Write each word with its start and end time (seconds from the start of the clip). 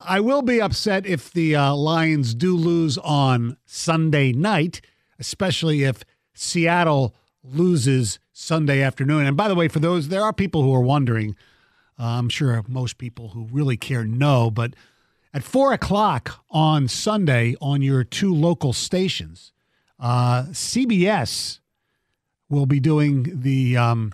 I 0.00 0.20
will 0.20 0.42
be 0.42 0.60
upset 0.60 1.06
if 1.06 1.32
the 1.32 1.56
uh, 1.56 1.74
Lions 1.74 2.34
do 2.34 2.56
lose 2.56 2.98
on 2.98 3.56
Sunday 3.64 4.32
night, 4.32 4.80
especially 5.18 5.84
if 5.84 6.04
Seattle 6.34 7.14
loses 7.42 8.18
Sunday 8.32 8.82
afternoon. 8.82 9.26
And 9.26 9.36
by 9.36 9.48
the 9.48 9.54
way, 9.54 9.68
for 9.68 9.80
those, 9.80 10.08
there 10.08 10.22
are 10.22 10.32
people 10.32 10.62
who 10.62 10.74
are 10.74 10.80
wondering. 10.80 11.36
Uh, 11.98 12.04
I'm 12.04 12.28
sure 12.28 12.62
most 12.68 12.98
people 12.98 13.28
who 13.28 13.48
really 13.50 13.76
care 13.76 14.04
know, 14.04 14.50
but 14.50 14.74
at 15.32 15.42
four 15.42 15.72
o'clock 15.72 16.44
on 16.50 16.88
Sunday 16.88 17.56
on 17.60 17.80
your 17.80 18.04
two 18.04 18.34
local 18.34 18.72
stations, 18.72 19.52
uh, 19.98 20.44
CBS 20.50 21.60
will 22.50 22.66
be 22.66 22.80
doing 22.80 23.40
the 23.42 23.76
um, 23.76 24.12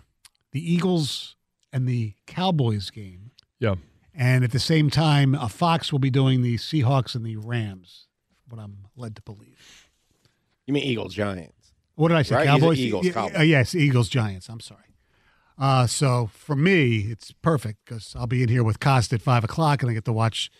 the 0.52 0.72
Eagles 0.72 1.36
and 1.72 1.88
the 1.88 2.14
Cowboys 2.26 2.90
game. 2.90 3.32
Yeah. 3.58 3.76
And 4.14 4.44
at 4.44 4.52
the 4.52 4.58
same 4.58 4.90
time, 4.90 5.34
uh, 5.34 5.48
Fox 5.48 5.90
will 5.90 5.98
be 5.98 6.10
doing 6.10 6.42
the 6.42 6.56
Seahawks 6.56 7.14
and 7.14 7.24
the 7.24 7.36
Rams, 7.36 8.08
what 8.48 8.60
I'm 8.60 8.78
led 8.96 9.16
to 9.16 9.22
believe. 9.22 9.88
You 10.66 10.74
mean 10.74 10.84
Eagles 10.84 11.14
Giants? 11.14 11.72
What 11.94 12.08
did 12.08 12.16
I 12.18 12.22
say? 12.22 12.34
Right? 12.36 12.42
You 12.46 12.50
said 12.52 12.60
Cowboys? 12.60 12.78
Eagles, 12.80 13.06
Yeah, 13.06 13.12
Cowboys. 13.12 13.38
uh, 13.38 13.42
yes, 13.42 13.74
Eagles, 13.74 14.08
Giants. 14.08 14.48
I'm 14.48 14.60
sorry. 14.60 14.80
Uh, 15.58 15.86
so 15.86 16.30
for 16.32 16.56
me, 16.56 17.06
it's 17.10 17.32
perfect 17.32 17.78
because 17.84 18.14
I'll 18.18 18.26
be 18.26 18.42
in 18.42 18.48
here 18.48 18.64
with 18.64 18.80
Costa 18.80 19.14
at 19.16 19.22
5 19.22 19.44
o'clock 19.44 19.82
and 19.82 19.90
I 19.90 19.94
get 19.94 20.04
to 20.06 20.12
watch 20.12 20.50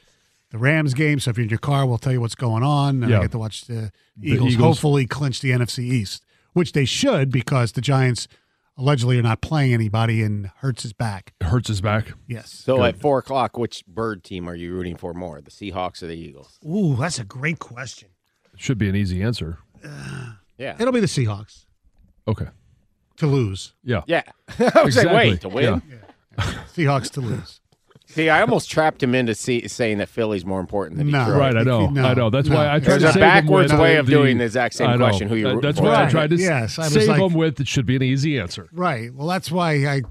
the 0.51 0.59
Rams 0.59 0.95
game. 0.95 1.19
So 1.19 1.31
if 1.31 1.37
you're 1.39 1.45
in 1.45 1.51
your 1.51 1.59
car, 1.59 1.87
we'll 1.87 1.99
tell 1.99 2.13
you 2.13 2.21
what's 2.21 2.35
going 2.35 2.63
on. 2.63 3.03
And 3.03 3.11
Yeah. 3.11 3.19
I 3.19 3.23
get 3.23 3.33
to 3.33 3.39
watch 3.39 3.63
the 3.67 3.91
The 4.17 4.29
Eagles, 4.33 4.53
Eagles. 4.55 4.77
hopefully 4.77 5.07
clinch 5.07 5.41
the 5.41 5.51
NFC 5.51 5.85
East, 5.85 6.25
which 6.53 6.73
they 6.73 6.85
should 6.85 7.31
because 7.31 7.73
the 7.73 7.81
Giants 7.81 8.29
allegedly 8.77 9.19
are 9.19 9.23
not 9.23 9.41
playing 9.41 9.73
anybody 9.75 10.23
and 10.23 10.51
Hurts 10.59 10.85
is 10.85 10.93
back. 10.93 11.35
Hurts 11.43 11.69
his 11.69 11.81
back. 11.81 12.13
Yes. 12.27 12.51
So 12.51 12.83
at 12.85 12.99
four 13.01 13.19
o'clock, 13.19 13.57
which 13.59 13.85
bird 13.87 14.25
team 14.25 14.49
are 14.49 14.55
you 14.55 14.73
rooting 14.73 14.97
for 14.97 15.13
more, 15.15 15.41
the 15.41 15.51
Seahawks 15.51 16.03
or 16.03 16.07
the 16.07 16.17
Eagles? 16.17 16.59
Ooh, 16.67 16.97
that's 16.97 17.19
a 17.19 17.25
great 17.25 17.59
question. 17.59 18.09
Should 18.57 18.79
be 18.79 18.89
an 18.89 18.97
easy 18.97 19.23
answer. 19.23 19.59
Yeah, 20.59 20.77
It'll 20.79 20.93
be 20.93 21.01
the 21.01 21.07
Seahawks 21.07 21.65
Okay. 22.29 22.47
to 23.17 23.27
lose. 23.27 23.73
Yeah. 23.83 24.03
yeah. 24.07 24.23
I 24.59 24.83
was 24.85 24.97
like, 24.97 25.07
Exactly. 25.07 25.15
wait, 25.15 25.41
to 25.41 25.49
win? 25.49 25.83
Yeah. 25.89 26.45
Seahawks 26.75 27.11
to 27.13 27.21
lose. 27.21 27.61
See, 28.13 28.29
I 28.29 28.41
almost 28.43 28.71
trapped 28.71 29.03
him 29.03 29.15
into 29.15 29.35
see, 29.35 29.67
saying 29.69 29.99
that 29.99 30.09
Philly's 30.09 30.45
more 30.45 30.61
important 30.61 30.99
than 30.99 31.11
No. 31.11 31.21
Detroit. 31.25 31.39
Right, 31.39 31.57
I 31.57 31.63
know. 31.63 31.89
No, 31.89 32.05
I 32.05 32.15
know. 32.15 32.31
That's 32.31 32.49
no. 32.49 32.57
why 32.57 32.67
I 32.75 32.79
tried 32.79 32.83
There's 33.01 33.03
to 33.03 33.09
a 33.09 33.13
save 33.13 33.21
backwards 33.21 33.73
him 33.73 33.79
with 33.79 33.83
way 33.83 33.97
of 33.97 34.07
the- 34.07 34.13
doing 34.13 34.39
the 34.39 34.45
exact 34.45 34.75
same 34.75 34.97
question, 34.99 35.29
who 35.29 35.35
you 35.37 35.45
That- 35.45 35.49
rooting 35.55 35.69
That's 35.69 35.79
for. 35.79 35.85
why 35.87 36.05
I 36.07 36.11
tried 36.11 36.31
to 36.31 36.37
Yes, 36.37 36.79
I 36.79 36.83
was 36.85 36.93
save 36.93 37.09
like- 37.09 37.21
him 37.21 37.33
with 37.35 37.61
it 37.61 37.69
should 37.69 37.87
be 37.87 37.97
an 37.97 38.03
easy 38.03 38.39
answer. 38.39 38.69
Right. 38.73 39.13
Well, 39.15 39.27
that's 39.29 39.51
why 39.51 39.73
I. 39.87 40.03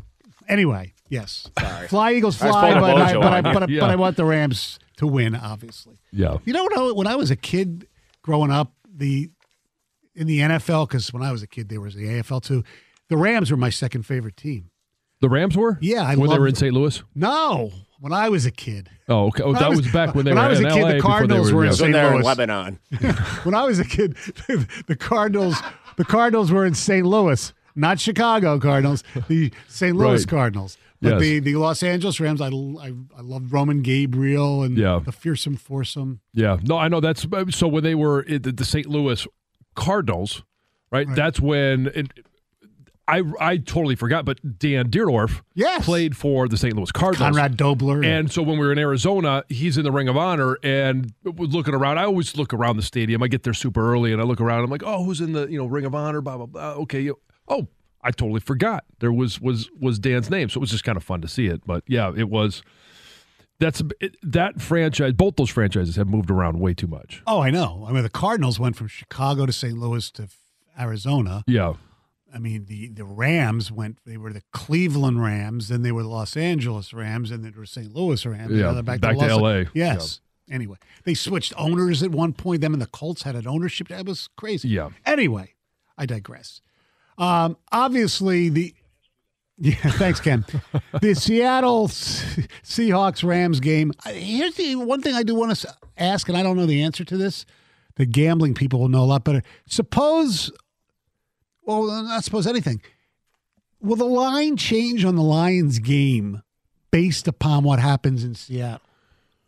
Anyway, 0.49 0.93
yes. 1.09 1.47
Sorry. 1.59 1.87
Fly 1.87 2.13
Eagles 2.13 2.37
fly, 2.37 2.49
pulling 2.73 2.81
but 2.81 3.01
I, 3.01 3.13
but, 3.13 3.23
I, 3.33 3.41
but, 3.41 3.63
I, 3.63 3.65
Yeah. 3.69 3.79
but 3.81 3.89
I 3.91 3.95
want 3.95 4.17
the 4.17 4.25
Rams 4.25 4.79
to 4.97 5.07
win, 5.07 5.35
obviously. 5.35 5.97
Yeah. 6.11 6.37
You 6.43 6.53
know, 6.53 6.63
when 6.63 6.77
I- 6.89 6.91
when 6.91 7.07
I 7.07 7.15
was 7.15 7.31
a 7.31 7.35
kid 7.35 7.87
growing 8.23 8.51
up, 8.51 8.73
the 8.93 9.29
in 10.15 10.27
the 10.27 10.39
NFL, 10.41 10.87
because 10.87 11.13
when 11.13 11.23
I 11.23 11.31
was 11.31 11.41
a 11.41 11.47
kid, 11.47 11.69
there 11.69 11.79
was 11.79 11.95
the 11.95 12.05
AFL 12.09 12.41
too. 12.41 12.63
The 13.07 13.15
Rams 13.17 13.49
were 13.51 13.57
my 13.57 13.69
second 13.69 14.05
favorite 14.05 14.35
team. 14.35 14.71
The 15.21 15.29
Rams 15.29 15.55
were? 15.55 15.77
Yeah, 15.81 16.03
I 16.03 16.15
when 16.15 16.29
they 16.29 16.37
were 16.39 16.47
in 16.47 16.51
loved- 16.53 16.57
St. 16.57 16.73
Louis? 16.73 17.01
No, 17.15 17.71
when 18.01 18.11
I 18.11 18.27
was 18.29 18.45
a 18.45 18.51
kid. 18.51 18.89
Oh, 19.07 19.27
okay. 19.27 19.43
Oh, 19.43 19.47
When 19.53 19.55
I 19.55 19.59
that 19.59 19.69
was- 19.69 19.77
was, 19.83 19.91
back 19.93 20.13
when 20.15 20.25
they 20.25 20.31
when 20.31 20.37
were 20.39 20.45
I 20.45 20.49
was 20.49 20.59
a 20.59 20.63
kid, 20.69 20.81
LA 20.81 20.91
the 20.93 20.99
Cardinals 20.99 21.53
were 21.53 21.61
in 21.63 21.67
yeah. 21.69 21.75
So 21.75 21.83
St. 21.85 21.93
they're 21.93 22.07
in 22.07 22.13
Louis. 22.15 22.25
Lebanon. 22.25 22.79
when 23.43 23.55
I 23.55 23.63
was 23.63 23.79
a 23.79 23.85
kid, 23.85 24.15
the 24.87 24.97
Cardinals, 24.99 25.55
the 25.97 26.03
Cardinals 26.05 26.51
were 26.51 26.65
in 26.65 26.73
St. 26.73 27.05
Louis, 27.05 27.53
not 27.75 27.99
Chicago 27.99 28.59
Cardinals, 28.59 29.03
the 29.29 29.53
St. 29.69 29.95
Louis 29.95 30.21
Right. 30.21 30.27
Cardinals. 30.27 30.77
But 31.03 31.13
Yes. 31.13 31.21
the, 31.21 31.39
the 31.39 31.55
Los 31.55 31.81
Angeles 31.81 32.19
Rams, 32.19 32.41
I, 32.41 32.47
I, 32.49 32.93
I 33.17 33.21
loved 33.21 33.51
Roman 33.51 33.81
Gabriel 33.81 34.61
and 34.61 34.77
Yeah. 34.77 34.99
the 35.03 35.11
fearsome 35.11 35.55
foursome. 35.55 36.19
Yeah, 36.33 36.57
no, 36.61 36.77
I 36.77 36.89
know 36.89 36.99
that's 36.99 37.25
so 37.49 37.67
when 37.67 37.83
they 37.83 37.95
were 37.95 38.21
in 38.21 38.43
the, 38.43 38.51
the 38.51 38.65
St. 38.65 38.85
Louis 38.85 39.25
Cardinals, 39.75 40.43
right? 40.91 41.07
Right. 41.07 41.15
That's 41.15 41.39
when 41.39 41.87
it, 41.95 42.11
I 43.19 43.23
I 43.39 43.57
totally 43.57 43.95
forgot, 43.95 44.25
but 44.25 44.39
Dan 44.59 44.89
Dierdorf 44.89 45.41
Yes. 45.53 45.83
played 45.85 46.15
for 46.15 46.47
the 46.47 46.57
St. 46.57 46.75
Louis 46.75 46.91
Cardinals. 46.91 47.35
Conrad 47.35 47.57
Dobler. 47.57 48.03
And 48.03 48.31
so 48.31 48.41
when 48.41 48.57
we 48.57 48.65
were 48.65 48.71
in 48.71 48.77
Arizona, 48.79 49.43
he's 49.49 49.77
in 49.77 49.83
the 49.83 49.91
Ring 49.91 50.07
of 50.07 50.15
Honor 50.17 50.57
and 50.63 51.13
looking 51.23 51.73
around. 51.73 51.97
I 51.97 52.05
always 52.05 52.35
look 52.37 52.53
around 52.53 52.77
the 52.77 52.83
stadium. 52.83 53.21
I 53.21 53.27
get 53.27 53.43
there 53.43 53.53
super 53.53 53.91
early 53.93 54.13
and 54.13 54.21
I 54.21 54.25
look 54.25 54.39
around. 54.39 54.59
And 54.59 54.65
I'm 54.65 54.71
like, 54.71 54.83
oh, 54.85 55.03
who's 55.03 55.19
in 55.21 55.33
the 55.33 55.47
you 55.47 55.57
know 55.57 55.65
Ring 55.65 55.85
of 55.85 55.93
Honor? 55.93 56.21
Blah 56.21 56.37
blah 56.37 56.45
blah. 56.45 56.71
Okay, 56.83 57.01
you- 57.01 57.19
oh, 57.47 57.67
I 58.01 58.11
totally 58.11 58.39
forgot 58.39 58.83
there 58.99 59.11
was 59.13 59.39
was 59.41 59.69
was 59.79 59.99
Dan's 59.99 60.29
name. 60.29 60.49
So 60.49 60.57
it 60.59 60.61
was 60.61 60.71
just 60.71 60.83
kind 60.83 60.95
of 60.97 61.03
fun 61.03 61.21
to 61.21 61.27
see 61.27 61.47
it. 61.47 61.61
But 61.65 61.83
yeah, 61.87 62.11
it 62.15 62.29
was. 62.29 62.63
That's 63.59 63.83
it, 63.99 64.15
that 64.23 64.59
franchise. 64.59 65.13
Both 65.13 65.35
those 65.35 65.51
franchises 65.51 65.95
have 65.97 66.07
moved 66.07 66.31
around 66.31 66.59
way 66.59 66.73
too 66.73 66.87
much. 66.87 67.21
oh, 67.27 67.41
I 67.41 67.51
know. 67.51 67.85
I 67.87 67.91
mean, 67.91 68.01
the 68.01 68.09
Cardinals 68.09 68.59
went 68.59 68.75
from 68.75 68.87
Chicago 68.87 69.45
to 69.45 69.53
St. 69.53 69.77
Louis 69.77 70.09
to 70.11 70.29
Arizona. 70.79 71.43
Yeah, 71.45 71.73
I 72.33 72.39
mean, 72.39 72.65
the, 72.65 72.87
the 72.87 73.03
Rams 73.03 73.71
went, 73.71 73.97
they 74.05 74.17
were 74.17 74.31
the 74.31 74.43
Cleveland 74.51 75.21
Rams, 75.21 75.67
then 75.67 75.81
they 75.81 75.91
were 75.91 76.03
the 76.03 76.09
Los 76.09 76.37
Angeles 76.37 76.93
Rams, 76.93 77.31
and 77.31 77.43
then 77.43 77.51
they 77.51 77.59
were 77.59 77.65
St. 77.65 77.93
Louis 77.93 78.25
Rams. 78.25 78.51
Yeah, 78.51 78.81
back, 78.81 79.01
back 79.01 79.17
to 79.17 79.35
Los- 79.35 79.41
LA. 79.41 79.63
Yes. 79.73 80.21
Anyway, 80.49 80.77
they 81.05 81.13
switched 81.13 81.53
owners 81.57 82.03
at 82.03 82.11
one 82.11 82.33
point. 82.33 82.61
Them 82.61 82.73
and 82.73 82.81
the 82.81 82.87
Colts 82.87 83.23
had 83.23 83.35
an 83.35 83.47
ownership. 83.47 83.87
That 83.87 84.05
was 84.05 84.27
crazy. 84.35 84.69
Yeah. 84.69 84.89
Anyway, 85.05 85.53
I 85.97 86.05
digress. 86.05 86.61
Um, 87.17 87.57
obviously, 87.71 88.49
the 88.49 88.73
yeah, 89.57 89.75
thanks, 89.75 90.19
Ken. 90.19 90.43
the 91.01 91.13
Seattle 91.13 91.87
Seahawks 91.87 93.23
Rams 93.23 93.59
game. 93.59 93.91
Here's 94.07 94.55
the 94.55 94.75
one 94.75 95.01
thing 95.01 95.13
I 95.13 95.23
do 95.23 95.35
want 95.35 95.55
to 95.55 95.75
ask, 95.97 96.27
and 96.27 96.37
I 96.37 96.43
don't 96.43 96.57
know 96.57 96.65
the 96.65 96.81
answer 96.81 97.05
to 97.05 97.15
this. 97.17 97.45
The 97.95 98.05
gambling 98.05 98.55
people 98.55 98.79
will 98.79 98.89
know 98.89 99.03
a 99.03 99.05
lot 99.05 99.23
better. 99.23 99.43
Suppose, 99.67 100.51
well, 101.65 102.03
not 102.03 102.23
suppose 102.23 102.47
anything. 102.47 102.81
Will 103.79 103.95
the 103.95 104.05
line 104.05 104.57
change 104.57 105.03
on 105.05 105.15
the 105.15 105.23
Lions 105.23 105.79
game 105.79 106.41
based 106.91 107.27
upon 107.27 107.63
what 107.63 107.79
happens 107.79 108.23
in 108.23 108.35
Seattle? 108.35 108.81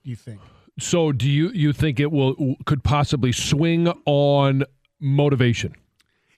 Do 0.03 0.09
you 0.09 0.15
think? 0.15 0.41
So 0.79 1.11
do 1.11 1.29
you 1.29 1.49
you 1.49 1.71
think 1.71 1.99
it 1.99 2.11
will 2.11 2.55
could 2.65 2.83
possibly 2.83 3.31
swing 3.31 3.87
on 4.05 4.63
motivation? 4.99 5.75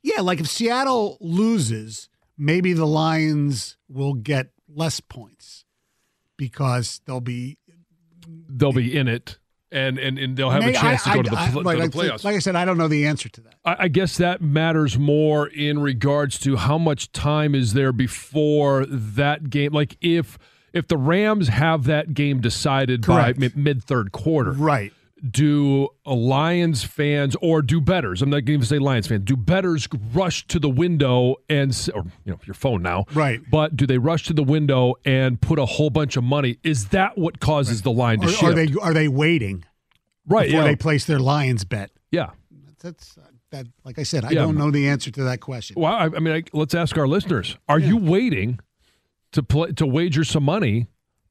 Yeah, 0.03 0.21
like 0.21 0.39
if 0.39 0.47
Seattle 0.47 1.17
loses, 1.21 2.09
maybe 2.37 2.73
the 2.73 2.85
Lions 2.85 3.77
will 3.87 4.13
get 4.13 4.47
less 4.67 4.99
points 4.99 5.63
because 6.37 7.01
they'll 7.05 7.21
be 7.21 7.57
They'll 8.49 8.73
be 8.73 8.95
in 8.95 9.07
it 9.07 9.37
and 9.75 9.99
and, 9.99 10.17
and 10.17 10.37
they'll 10.37 10.49
have 10.49 10.65
a 10.65 10.71
chance 10.73 11.05
I- 11.05 11.11
to 11.11 11.17
go 11.17 11.23
to 11.23 11.29
the, 11.29 11.37
I- 11.39 11.49
pl- 11.51 11.63
right, 11.63 11.79
to 11.81 11.87
the 11.87 11.97
playoffs. 11.97 12.23
Like 12.23 12.35
I 12.35 12.39
said, 12.39 12.55
I 12.55 12.65
don't 12.65 12.77
know 12.77 12.87
the 12.87 13.05
answer 13.05 13.29
to 13.29 13.41
that. 13.41 13.55
I, 13.65 13.75
I 13.79 13.87
guess 13.89 14.17
that 14.17 14.41
matters 14.41 14.97
more 14.97 15.47
in 15.47 15.79
regards 15.79 16.39
to 16.39 16.55
how 16.55 16.77
much 16.77 17.11
time 17.11 17.53
is 17.53 17.73
there 17.73 17.91
before 17.91 18.85
that 18.87 19.49
game. 19.49 19.73
Like 19.73 19.97
if 20.01 20.37
if 20.73 20.87
the 20.87 20.97
Rams 20.97 21.47
have 21.49 21.83
that 21.85 22.13
game 22.13 22.41
decided 22.41 23.03
Correct. 23.03 23.39
by 23.39 23.49
mid 23.55 23.83
third 23.83 24.11
quarter, 24.11 24.51
Right. 24.51 24.93
Do 25.31 25.87
Lions 26.05 26.83
fans 26.83 27.37
or 27.41 27.61
do 27.61 27.79
bettors? 27.79 28.21
I'm 28.21 28.29
not 28.29 28.37
going 28.37 28.45
to 28.45 28.51
even 28.53 28.65
say 28.65 28.79
Lions 28.79 29.07
fans. 29.07 29.21
Do 29.23 29.37
bettors 29.37 29.87
rush 30.13 30.45
to 30.47 30.59
the 30.59 30.69
window 30.69 31.37
and 31.47 31.71
or 31.95 32.03
you 32.25 32.33
know 32.33 32.39
your 32.45 32.53
phone 32.53 32.81
now, 32.81 33.05
Right. 33.13 33.39
But 33.49 33.77
do 33.77 33.87
they 33.87 33.97
rush 33.97 34.25
to 34.25 34.33
the 34.33 34.43
window 34.43 34.95
and 35.05 35.39
put 35.39 35.57
a 35.57 35.65
whole 35.65 35.89
bunch 35.89 36.17
of 36.17 36.23
money? 36.25 36.57
Is 36.63 36.89
that 36.89 37.17
what 37.17 37.39
causes 37.39 37.81
the 37.81 37.91
line 37.91 38.19
to 38.19 38.27
Or 38.27 38.29
shift? 38.29 38.43
are 38.43 38.53
they 38.53 38.73
are 38.81 38.93
they 38.93 39.07
waiting? 39.07 39.63
Right, 40.27 40.47
before 40.47 40.61
yeah. 40.63 40.67
they 40.67 40.75
place 40.75 41.05
their 41.05 41.19
Lions 41.19 41.63
bet. 41.63 41.91
Yeah. 42.11 42.31
That's, 42.81 43.13
that's 43.15 43.17
that. 43.51 43.67
Like 43.85 43.97
I 43.97 44.03
said, 44.03 44.25
I 44.25 44.31
Yeah. 44.31 44.41
don't 44.41 44.57
know 44.57 44.69
the 44.69 44.89
answer 44.89 45.11
to 45.11 45.23
that 45.23 45.39
question. 45.39 45.75
Well, 45.79 45.93
I, 45.93 46.05
I 46.05 46.19
mean, 46.19 46.33
I, 46.35 46.43
let's 46.51 46.75
ask 46.75 46.97
our 46.97 47.07
listeners: 47.07 47.57
Are 47.69 47.79
you 47.79 47.95
waiting 47.95 48.59
to 49.31 49.41
play 49.41 49.71
to 49.71 49.85
wager 49.87 50.23
some 50.25 50.43
money 50.43 50.87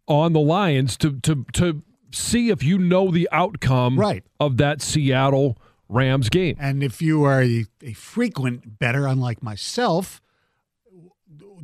on 0.08 0.32
the 0.32 0.40
Lions 0.40 0.96
to 0.98 1.20
to 1.20 1.44
to 1.52 1.82
see 2.14 2.50
if 2.50 2.62
you 2.62 2.78
know 2.78 3.10
the 3.10 3.28
outcome 3.32 3.98
Right. 3.98 4.24
of 4.40 4.56
that 4.58 4.80
Seattle 4.80 5.58
Rams 5.88 6.28
game? 6.28 6.56
And 6.58 6.82
if 6.82 7.02
you 7.02 7.24
are 7.24 7.42
a, 7.42 7.66
a 7.82 7.92
frequent 7.92 8.78
bettor, 8.78 9.06
unlike 9.06 9.42
myself, 9.42 10.20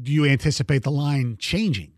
do 0.03 0.13
you 0.13 0.25
anticipate 0.27 0.83
the 0.83 0.91
line 0.91 1.37
changing 1.39 1.93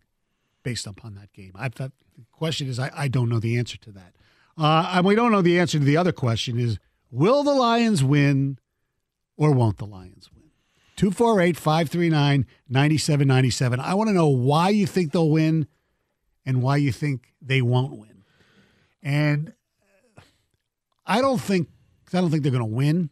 based 0.63 0.87
upon 0.87 1.15
that 1.15 1.31
game? 1.33 1.51
I 1.55 1.69
thought 1.69 1.91
the 2.17 2.25
question 2.31 2.67
is 2.67 2.79
I, 2.79 2.91
I 2.95 3.07
don't 3.07 3.29
know 3.29 3.39
the 3.39 3.57
answer 3.57 3.77
to 3.77 3.91
that. 3.93 4.13
Uh, 4.57 4.91
and 4.95 5.05
we 5.05 5.15
don't 5.15 5.31
know 5.31 5.41
the 5.41 5.59
answer 5.59 5.79
to 5.79 5.85
the 5.85 5.97
other 5.97 6.11
question 6.11 6.59
is 6.59 6.77
will 7.11 7.43
the 7.43 7.53
Lions 7.53 8.03
win 8.03 8.59
or 9.37 9.51
won't 9.51 9.77
the 9.77 9.85
Lions 9.85 10.29
win? 10.33 10.43
248 10.95 11.57
539 11.57 12.45
9797. 12.69 13.79
I 13.79 13.93
want 13.95 14.09
to 14.09 14.13
know 14.13 14.27
why 14.27 14.69
you 14.69 14.85
think 14.85 15.11
they'll 15.11 15.29
win 15.29 15.67
and 16.45 16.61
why 16.61 16.77
you 16.77 16.91
think 16.91 17.33
they 17.41 17.61
won't 17.61 17.93
win. 17.97 18.12
And 19.03 19.53
I 21.05 21.21
don't 21.21 21.39
think 21.39 21.67
I 22.13 22.21
don't 22.21 22.29
think 22.29 22.43
they're 22.43 22.51
going 22.51 22.63
to 22.63 22.75
win. 22.75 23.09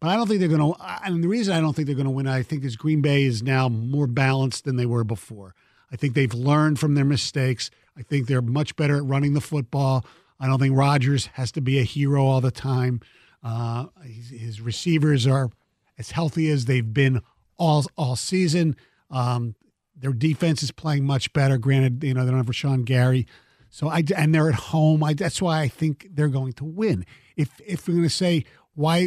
But 0.00 0.08
I 0.08 0.16
don't 0.16 0.28
think 0.28 0.40
they're 0.40 0.48
going 0.48 0.74
to. 0.74 1.04
And 1.04 1.22
the 1.22 1.28
reason 1.28 1.54
I 1.54 1.60
don't 1.60 1.74
think 1.74 1.86
they're 1.86 1.96
going 1.96 2.06
to 2.06 2.10
win, 2.10 2.26
I 2.26 2.42
think, 2.42 2.64
is 2.64 2.76
Green 2.76 3.00
Bay 3.00 3.24
is 3.24 3.42
now 3.42 3.68
more 3.68 4.06
balanced 4.06 4.64
than 4.64 4.76
they 4.76 4.86
were 4.86 5.04
before. 5.04 5.54
I 5.90 5.96
think 5.96 6.14
they've 6.14 6.32
learned 6.32 6.78
from 6.78 6.94
their 6.94 7.04
mistakes. 7.04 7.70
I 7.96 8.02
think 8.02 8.26
they're 8.26 8.42
much 8.42 8.76
better 8.76 8.96
at 8.96 9.04
running 9.04 9.34
the 9.34 9.40
football. 9.40 10.04
I 10.38 10.46
don't 10.46 10.60
think 10.60 10.76
Rodgers 10.76 11.26
has 11.34 11.50
to 11.52 11.60
be 11.60 11.78
a 11.80 11.82
hero 11.82 12.24
all 12.24 12.40
the 12.40 12.52
time. 12.52 13.00
Uh, 13.42 13.86
his, 14.04 14.30
his 14.30 14.60
receivers 14.60 15.26
are 15.26 15.50
as 15.98 16.12
healthy 16.12 16.48
as 16.48 16.66
they've 16.66 16.92
been 16.92 17.20
all 17.56 17.84
all 17.96 18.14
season. 18.14 18.76
Um, 19.10 19.56
their 19.96 20.12
defense 20.12 20.62
is 20.62 20.70
playing 20.70 21.04
much 21.04 21.32
better. 21.32 21.58
Granted, 21.58 22.04
you 22.04 22.14
know 22.14 22.24
they 22.24 22.30
don't 22.30 22.38
have 22.38 22.46
Rashan 22.46 22.84
Gary, 22.84 23.26
so 23.70 23.88
I 23.88 24.02
and 24.16 24.34
they're 24.34 24.48
at 24.48 24.54
home. 24.54 25.02
I, 25.04 25.14
that's 25.14 25.42
why 25.42 25.60
I 25.60 25.68
think 25.68 26.08
they're 26.10 26.28
going 26.28 26.52
to 26.54 26.64
win. 26.64 27.04
If 27.36 27.60
if 27.66 27.86
we're 27.86 27.94
going 27.94 28.04
to 28.04 28.10
say 28.10 28.44
why 28.74 29.06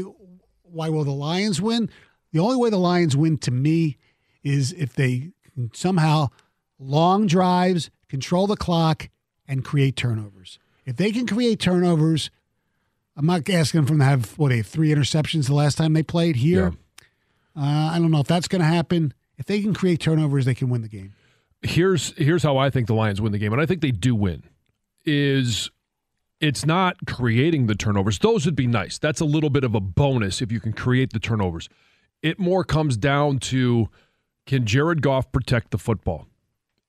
why 0.64 0.90
will 0.90 1.04
the 1.04 1.12
Lions 1.12 1.62
win? 1.62 1.90
The 2.32 2.40
only 2.40 2.58
way 2.58 2.70
the 2.70 2.78
Lions 2.78 3.16
win 3.16 3.38
to 3.40 3.52
me 3.52 3.98
is 4.44 4.72
if 4.74 4.94
they 4.94 5.32
somehow 5.74 6.28
long 6.80 7.28
drives, 7.28 7.90
control 8.08 8.48
the 8.48 8.56
clock, 8.56 9.10
and 9.48 9.64
create 9.64 9.96
turnovers. 9.96 10.60
If 10.86 10.96
they 10.98 11.12
can 11.12 11.28
create 11.28 11.60
turnovers, 11.60 12.32
I'm 13.16 13.26
not 13.26 13.50
asking 13.50 13.86
them 13.86 14.00
to 14.00 14.06
have 14.06 14.38
what 14.38 14.52
have 14.52 14.66
three 14.68 14.90
interceptions 14.90 15.48
the 15.48 15.54
last 15.54 15.78
time 15.78 15.94
they 15.94 16.04
played 16.04 16.38
here. 16.38 16.74
Uh, 17.56 17.92
I 17.94 17.98
don't 18.00 18.12
know 18.12 18.22
if 18.22 18.28
that's 18.28 18.48
going 18.48 18.62
to 18.62 18.68
happen. 18.68 19.14
If 19.38 19.46
they 19.46 19.62
can 19.62 19.74
create 19.74 20.00
turnovers, 20.00 20.46
they 20.46 20.56
can 20.56 20.70
win 20.70 20.82
the 20.82 20.88
game. 20.88 21.14
here's 21.62 22.16
here's 22.18 22.44
how 22.44 22.58
I 22.58 22.70
think 22.70 22.88
the 22.88 22.94
Lions 22.94 23.22
win 23.22 23.32
the 23.32 23.38
game, 23.38 23.52
and 23.54 23.62
I 23.62 23.66
think 23.66 23.82
they 23.82 23.92
do 23.92 24.16
win. 24.16 24.44
Is 25.06 25.70
it's 26.40 26.66
not 26.66 26.96
creating 27.08 27.68
the 27.68 27.76
turnovers; 27.76 28.20
those 28.20 28.46
would 28.46 28.56
be 28.56 28.68
nice. 28.68 28.98
That's 28.98 29.22
a 29.22 29.26
little 29.26 29.50
bit 29.50 29.64
of 29.64 29.76
a 29.76 29.80
bonus 29.80 30.42
if 30.42 30.52
you 30.52 30.60
can 30.60 30.74
create 30.74 31.14
the 31.14 31.20
turnovers. 31.20 31.70
It 32.22 32.40
more 32.40 32.64
comes 32.64 32.98
down 32.98 33.40
to 33.40 33.90
can 34.46 34.66
Jared 34.66 35.02
Goff 35.02 35.32
protect 35.32 35.72
the 35.72 35.78
football? 35.78 36.28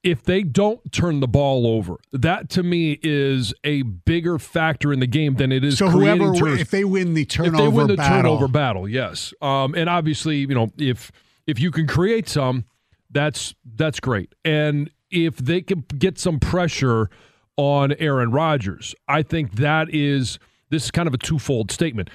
If 0.02 0.24
they 0.24 0.42
don't 0.42 0.90
turn 0.90 1.20
the 1.20 1.28
ball 1.28 1.64
over, 1.64 1.96
that 2.12 2.48
to 2.50 2.64
me 2.64 2.98
is 3.04 3.54
a 3.62 3.82
bigger 3.82 4.40
factor 4.40 4.92
in 4.92 4.98
the 4.98 5.06
game 5.06 5.36
than 5.36 5.52
it 5.52 5.62
is. 5.62 5.78
So 5.78 5.88
creating 5.88 6.34
whoever, 6.34 6.58
if 6.58 6.72
they 6.72 6.82
win 6.82 7.14
the 7.14 7.24
turnover 7.24 7.54
if 7.54 7.58
they 7.58 7.68
win 7.68 7.86
the 7.86 7.96
battle, 7.96 8.22
turnover 8.22 8.48
battle, 8.48 8.88
yes. 8.88 9.32
Um, 9.40 9.76
and 9.76 9.88
obviously, 9.88 10.38
you 10.38 10.48
know, 10.48 10.72
if 10.76 11.12
if 11.46 11.60
you 11.60 11.70
can 11.70 11.86
create 11.86 12.28
some, 12.28 12.64
that's 13.10 13.54
that's 13.76 14.00
great. 14.00 14.34
And 14.44 14.90
if 15.08 15.36
they 15.36 15.60
can 15.62 15.84
get 15.96 16.18
some 16.18 16.40
pressure 16.40 17.08
on 17.56 17.92
Aaron 17.98 18.30
Rodgers, 18.32 18.94
I 19.08 19.22
think 19.22 19.56
that 19.56 19.88
is 19.92 20.38
this 20.70 20.84
is 20.86 20.90
kind 20.90 21.06
of 21.06 21.14
a 21.14 21.18
twofold 21.18 21.70
statement. 21.70 22.08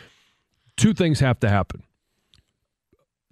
Two 0.78 0.94
things 0.94 1.20
have 1.20 1.40
to 1.42 1.50
happen. 1.50 1.84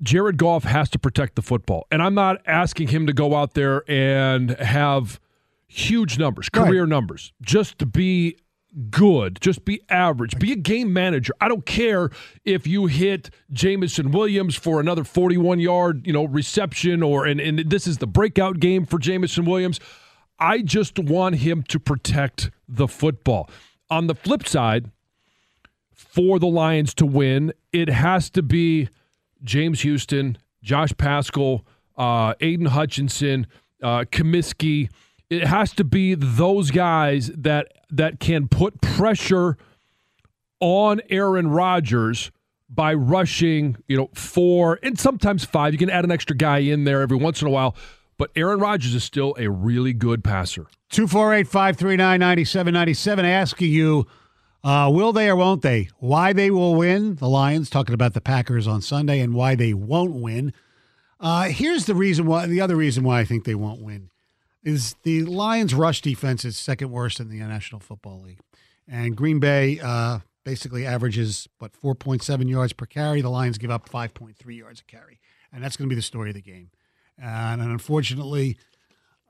Jared 0.02 0.38
Goff 0.38 0.64
has 0.66 0.90
to 0.90 1.00
protect 1.00 1.36
the 1.36 1.42
football. 1.42 1.88
And 1.92 2.02
I'm 2.02 2.14
not 2.14 2.42
asking 2.46 2.90
him 2.90 3.08
to 3.08 3.14
go 3.14 3.36
out 3.36 3.54
there 3.54 3.84
and 3.90 4.52
have 4.60 5.20
huge 5.68 6.20
numbers, 6.20 6.50
Right. 6.54 6.66
career 6.68 6.86
numbers, 6.86 7.32
just 7.42 7.80
to 7.80 7.86
be 7.86 8.38
good, 8.90 9.40
just 9.40 9.64
be 9.64 9.82
average, 9.90 10.38
be 10.38 10.52
a 10.52 10.56
game 10.58 10.92
manager. 10.92 11.34
I 11.40 11.48
don't 11.48 11.66
care 11.66 12.10
if 12.44 12.68
you 12.68 12.88
hit 12.88 13.30
Jameson 13.54 14.12
Williams 14.12 14.56
for 14.56 14.82
another 14.82 15.06
41 15.06 15.60
yard, 15.62 16.06
you 16.06 16.12
know, 16.12 16.26
reception 16.26 17.02
or 17.02 17.26
and, 17.26 17.40
and 17.40 17.60
this 17.70 17.88
is 17.88 18.00
the 18.00 18.08
breakout 18.08 18.60
game 18.60 18.86
for 18.86 19.00
Jameson 19.00 19.46
Williams. 19.46 19.80
I 20.40 20.60
just 20.60 21.00
want 21.00 21.36
him 21.36 21.64
to 21.64 21.80
protect 21.80 22.52
the 22.68 22.88
football. 22.88 23.50
On 23.90 24.08
the 24.08 24.16
flip 24.16 24.48
side, 24.48 24.92
for 25.94 26.40
the 26.40 26.48
Lions 26.48 26.94
to 26.96 27.06
win, 27.06 27.54
it 27.72 27.90
has 27.90 28.30
to 28.32 28.42
be 28.42 28.90
James 29.44 29.82
Houston, 29.82 30.38
Josh 30.62 30.92
Paschal, 30.98 31.66
uh, 31.98 32.34
Aidan 32.42 32.68
Hutchinson, 32.68 33.48
uh, 33.82 34.06
Comiskey. 34.12 34.90
It 35.30 35.48
has 35.48 35.72
to 35.74 35.84
be 35.84 36.16
those 36.16 36.72
guys 36.72 37.28
that 37.36 37.72
that 37.90 38.20
can 38.20 38.48
put 38.48 38.82
pressure 38.82 39.58
on 40.60 41.02
Aaron 41.10 41.48
Rodgers 41.48 42.32
by 42.70 42.94
rushing, 42.94 43.78
you 43.88 43.96
know, 43.96 44.10
four 44.14 44.80
and 44.84 45.00
sometimes 45.00 45.46
five. 45.46 45.74
You 45.74 45.78
can 45.78 45.90
add 45.90 46.04
an 46.04 46.12
extra 46.12 46.36
guy 46.36 46.60
in 46.60 46.84
there 46.84 47.02
every 47.02 47.18
once 47.18 47.42
in 47.42 47.48
a 47.48 47.52
while, 47.52 47.76
but 48.18 48.32
Aaron 48.36 48.60
Rodgers 48.60 48.96
is 48.96 49.04
still 49.04 49.36
a 49.38 49.50
really 49.50 49.94
good 49.94 50.24
passer. 50.24 50.68
248 50.90 51.48
539 51.48 52.20
9797 52.20 53.26
asking 53.26 53.72
you, 53.72 54.08
uh, 54.64 54.90
will 54.92 55.14
they 55.14 55.30
or 55.30 55.36
won't 55.36 55.62
they? 55.62 55.90
Why 56.00 56.34
they 56.34 56.50
will 56.50 56.76
win, 56.76 57.16
the 57.16 57.30
Lions, 57.30 57.70
talking 57.70 57.94
about 57.94 58.14
the 58.14 58.22
Packers 58.22 58.68
on 58.68 58.82
Sunday, 58.82 59.20
and 59.20 59.36
why 59.36 59.56
they 59.56 59.74
won't 59.74 60.16
win. 60.16 60.54
Uh, 61.20 61.44
here's 61.44 61.86
the 61.86 61.96
reason 61.96 62.26
why, 62.26 62.48
the 62.48 62.62
other 62.62 62.76
reason 62.76 63.04
why 63.04 63.20
I 63.20 63.26
think 63.26 63.46
they 63.46 63.56
won't 63.56 63.82
win 63.82 64.10
is 64.64 64.96
the 65.04 65.24
Lions' 65.24 65.76
rush 65.76 66.02
defense 66.02 66.44
is 66.44 66.58
second 66.58 66.90
worst 66.90 67.20
in 67.20 67.30
the 67.30 67.38
National 67.38 67.80
Football 67.80 68.22
League. 68.22 68.40
And 68.88 69.16
Green 69.16 69.40
Bay 69.40 69.80
uh, 69.82 70.20
basically 70.44 70.86
averages, 70.86 71.48
what, 71.60 71.74
4.7 71.74 72.50
yards 72.50 72.74
per 72.74 72.86
carry. 72.86 73.22
The 73.22 73.30
Lions 73.30 73.58
give 73.60 73.70
up 73.70 73.88
5.3 73.88 74.58
yards 74.58 74.82
a 74.82 74.84
carry. 74.84 75.20
And 75.54 75.64
that's 75.64 75.78
going 75.78 75.88
to 75.88 75.94
be 75.94 75.98
the 75.98 76.02
story 76.02 76.32
of 76.32 76.36
the 76.36 76.42
game. 76.42 76.72
And, 77.18 77.62
and 77.62 77.72
unfortunately, 77.72 78.58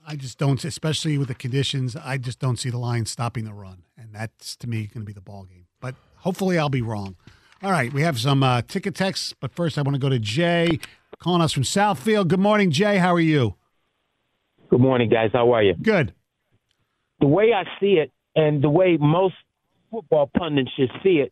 I 0.08 0.15
just 0.15 0.38
don't, 0.38 0.63
especially 0.63 1.18
with 1.18 1.27
the 1.27 1.36
conditions, 1.36 1.96
I 1.96 2.18
just 2.18 2.39
don't 2.39 2.58
see 2.58 2.70
the 2.70 2.77
Lions 2.77 3.12
stopping 3.12 3.46
the 3.46 3.54
run. 3.54 3.84
And 3.98 4.13
that's, 4.13 4.56
to 4.58 4.68
me, 4.68 4.88
going 4.88 5.01
to 5.01 5.06
be 5.06 5.13
the 5.13 5.22
ball 5.22 5.46
game. 5.46 5.65
But 5.80 5.96
hopefully 6.18 6.58
I'll 6.58 6.70
be 6.70 6.82
wrong. 6.82 7.15
All 7.63 7.72
right, 7.72 7.92
we 7.92 8.01
have 8.01 8.20
some 8.20 8.44
uh, 8.44 8.62
ticket 8.62 8.96
texts, 8.96 9.34
but 9.39 9.51
first 9.51 9.77
I 9.77 9.82
want 9.82 9.96
to 9.96 10.00
go 10.00 10.10
to 10.10 10.20
Jay 10.20 10.80
calling 11.20 11.42
us 11.42 11.51
from 11.54 11.63
Southfield. 11.63 12.27
Good 12.27 12.39
morning, 12.39 12.70
Jay. 12.70 12.98
How 12.98 13.13
are 13.13 13.20
you? 13.20 13.56
Good 14.70 14.82
morning, 14.82 15.10
guys. 15.10 15.32
How 15.34 15.54
are 15.54 15.63
you? 15.63 15.74
Good. 15.82 16.13
The 17.22 17.27
way 17.27 17.54
I 17.54 17.63
see 17.80 17.94
it, 17.94 18.12
and 18.36 18.62
the 18.62 18.70
way 18.70 18.98
most 19.00 19.36
football 19.89 20.30
pundits 20.38 20.70
should 20.77 20.92
see 21.01 21.22
it, 21.22 21.32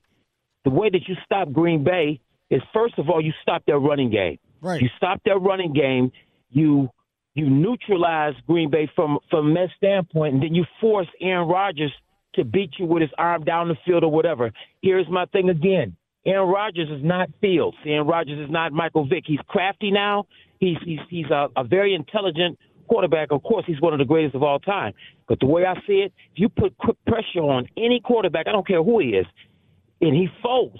the 0.63 0.69
way 0.69 0.89
that 0.89 1.07
you 1.07 1.15
stop 1.25 1.51
Green 1.51 1.83
Bay 1.83 2.21
is 2.49 2.61
first 2.73 2.97
of 2.97 3.09
all 3.09 3.21
you 3.21 3.33
stop 3.41 3.63
their 3.65 3.79
running 3.79 4.09
game. 4.09 4.39
Right. 4.61 4.81
You 4.81 4.89
stop 4.95 5.21
their 5.25 5.37
running 5.37 5.73
game. 5.73 6.11
You 6.53 6.89
you 7.35 7.49
neutralize 7.49 8.35
Green 8.47 8.69
Bay 8.69 8.89
from 8.95 9.19
from 9.29 9.53
that 9.55 9.69
standpoint, 9.77 10.35
and 10.35 10.43
then 10.43 10.55
you 10.55 10.65
force 10.79 11.07
Aaron 11.19 11.47
Rodgers 11.47 11.91
to 12.35 12.45
beat 12.45 12.71
you 12.79 12.85
with 12.85 13.01
his 13.01 13.11
arm 13.17 13.43
down 13.43 13.67
the 13.67 13.75
field 13.85 14.03
or 14.03 14.11
whatever. 14.11 14.51
Here's 14.81 15.07
my 15.09 15.25
thing 15.25 15.49
again. 15.49 15.95
Aaron 16.25 16.49
Rodgers 16.49 16.89
is 16.89 17.03
not 17.03 17.29
Fields. 17.41 17.77
Aaron 17.85 18.07
Rodgers 18.07 18.39
is 18.39 18.51
not 18.51 18.71
Michael 18.71 19.05
Vick. 19.07 19.23
He's 19.25 19.39
crafty 19.47 19.91
now. 19.91 20.25
He's 20.59 20.77
he's 20.85 20.99
he's 21.09 21.29
a, 21.29 21.49
a 21.57 21.63
very 21.63 21.95
intelligent 21.95 22.57
quarterback. 22.87 23.31
Of 23.31 23.43
course, 23.43 23.65
he's 23.67 23.81
one 23.81 23.93
of 23.93 23.99
the 23.99 24.05
greatest 24.05 24.35
of 24.35 24.43
all 24.43 24.59
time. 24.59 24.93
But 25.27 25.39
the 25.39 25.47
way 25.47 25.65
I 25.65 25.75
see 25.87 26.03
it, 26.05 26.13
if 26.33 26.39
you 26.39 26.49
put 26.49 26.77
quick 26.77 26.97
pressure 27.07 27.41
on 27.41 27.67
any 27.77 27.99
quarterback, 27.99 28.47
I 28.47 28.51
don't 28.51 28.67
care 28.67 28.83
who 28.83 28.99
he 28.99 29.09
is, 29.09 29.25
and 30.01 30.13
he 30.13 30.27
folds, 30.41 30.79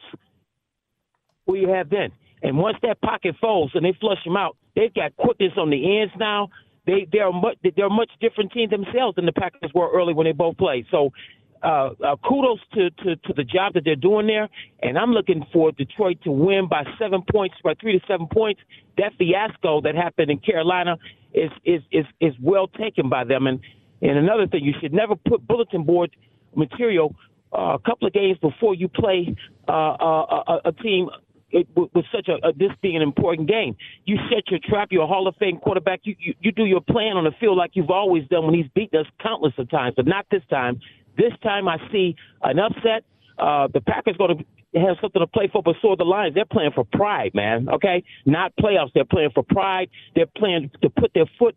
who 1.46 1.56
you 1.56 1.70
have 1.70 1.89
then? 1.89 2.12
And 2.42 2.58
once 2.58 2.77
that 2.84 3.01
pocket 3.01 3.36
folds 3.39 3.74
and 3.75 3.86
they 3.86 3.96
flush 4.00 4.20
him 4.25 4.36
out, 4.38 4.58
they've 4.75 4.94
got 4.94 5.15
quickness 5.18 5.53
on 5.58 5.70
the 5.70 6.01
ends 6.01 6.13
now. 6.18 6.50
They 6.86 7.08
they're 7.12 7.32
much 7.32 7.58
they're 7.75 7.88
a 7.88 7.89
much 7.89 8.12
different 8.20 8.51
team 8.51 8.70
themselves 8.70 9.15
than 9.15 9.25
the 9.25 9.32
Packers 9.32 9.72
were 9.74 9.92
early 9.92 10.13
when 10.13 10.25
they 10.25 10.34
both 10.34 10.58
played. 10.58 10.86
So. 10.92 11.12
Uh, 11.65 11.92
uh, 12.06 12.18
kudos 12.27 12.60
to, 12.74 12.89
to, 12.89 13.15
to 13.15 13.32
the 13.38 13.44
job 13.46 13.74
that 13.74 13.86
they're 13.86 13.96
doing 13.96 14.27
there, 14.27 14.50
and 14.82 14.98
I'm 14.98 15.12
looking 15.12 15.46
for 15.53 15.72
Detroit 15.72 16.18
to 16.25 16.30
win 16.30 16.68
by 16.68 16.84
seven 17.00 17.24
points, 17.32 17.56
by 17.63 17.74
three 17.80 17.98
to 17.98 18.06
seven 18.06 18.27
points. 18.27 18.60
That 18.98 19.13
fiasco 19.18 19.80
that 19.80 19.96
happened 19.96 20.30
in 20.30 20.39
Carolina 20.39 20.98
is 21.34 21.51
is 21.63 21.82
is, 21.89 22.06
is 22.20 22.34
well 22.42 22.68
taken 22.68 23.08
by 23.08 23.24
them. 23.24 23.48
And 23.48 23.62
and 24.01 24.18
another 24.18 24.46
thing, 24.46 24.65
you 24.65 24.74
should 24.82 24.92
never 24.92 25.15
put 25.15 25.48
bulletin 25.48 25.84
board 25.84 26.13
material 26.53 27.15
uh, 27.53 27.75
a 27.75 27.80
couple 27.80 28.08
of 28.08 28.13
games 28.13 28.38
before 28.42 28.75
you 28.75 28.88
play 28.88 29.34
uh, 29.68 29.72
uh, 29.72 30.44
a, 30.48 30.70
a 30.70 30.72
team 30.74 31.08
it, 31.53 31.67
with 31.75 32.05
such 32.13 32.27
a, 32.27 32.48
a 32.48 32.53
this 32.53 32.72
being 32.81 32.95
an 32.95 33.01
important 33.01 33.48
game. 33.48 33.75
You 34.05 34.17
set 34.29 34.50
your 34.50 34.60
trap. 34.63 34.89
You're 34.91 35.03
a 35.03 35.07
Hall 35.07 35.27
of 35.27 35.36
Fame 35.38 35.57
quarterback. 35.57 36.01
You, 36.03 36.15
you 36.19 36.33
you 36.41 36.51
do 36.51 36.65
your 36.65 36.81
plan 36.81 37.15
on 37.15 37.24
the 37.24 37.31
field 37.39 37.57
like 37.57 37.72
you've 37.74 37.91
always 37.91 38.27
done 38.27 38.45
when 38.45 38.55
he's 38.55 38.67
beaten 38.75 39.00
us 39.00 39.05
countless 39.22 39.53
of 39.57 39.69
times, 39.69 39.93
but 39.95 40.07
not 40.07 40.25
this 40.31 40.41
time. 40.50 40.79
This 41.15 41.31
time 41.43 41.67
I 41.67 41.77
see 41.91 42.15
an 42.41 42.60
upset. 42.60 43.05
Uh, 43.38 43.67
the 43.74 43.81
Packers 43.81 44.17
going 44.17 44.38
to 44.38 44.79
have 44.79 44.98
something 45.01 45.19
to 45.19 45.27
play 45.27 45.50
for, 45.51 45.62
but 45.63 45.75
so 45.81 45.91
are 45.91 45.95
the 45.95 46.03
Lions. 46.03 46.36
They're 46.36 46.45
playing 46.45 46.72
for 46.74 46.83
pride, 46.83 47.31
man. 47.33 47.69
Okay, 47.69 48.03
not 48.25 48.53
playoffs. 48.60 48.91
They're 48.93 49.05
playing 49.05 49.29
for 49.33 49.43
pride. 49.43 49.89
They're 50.15 50.25
playing 50.38 50.72
to 50.81 50.89
put 50.89 51.12
their 51.13 51.25
foot 51.38 51.55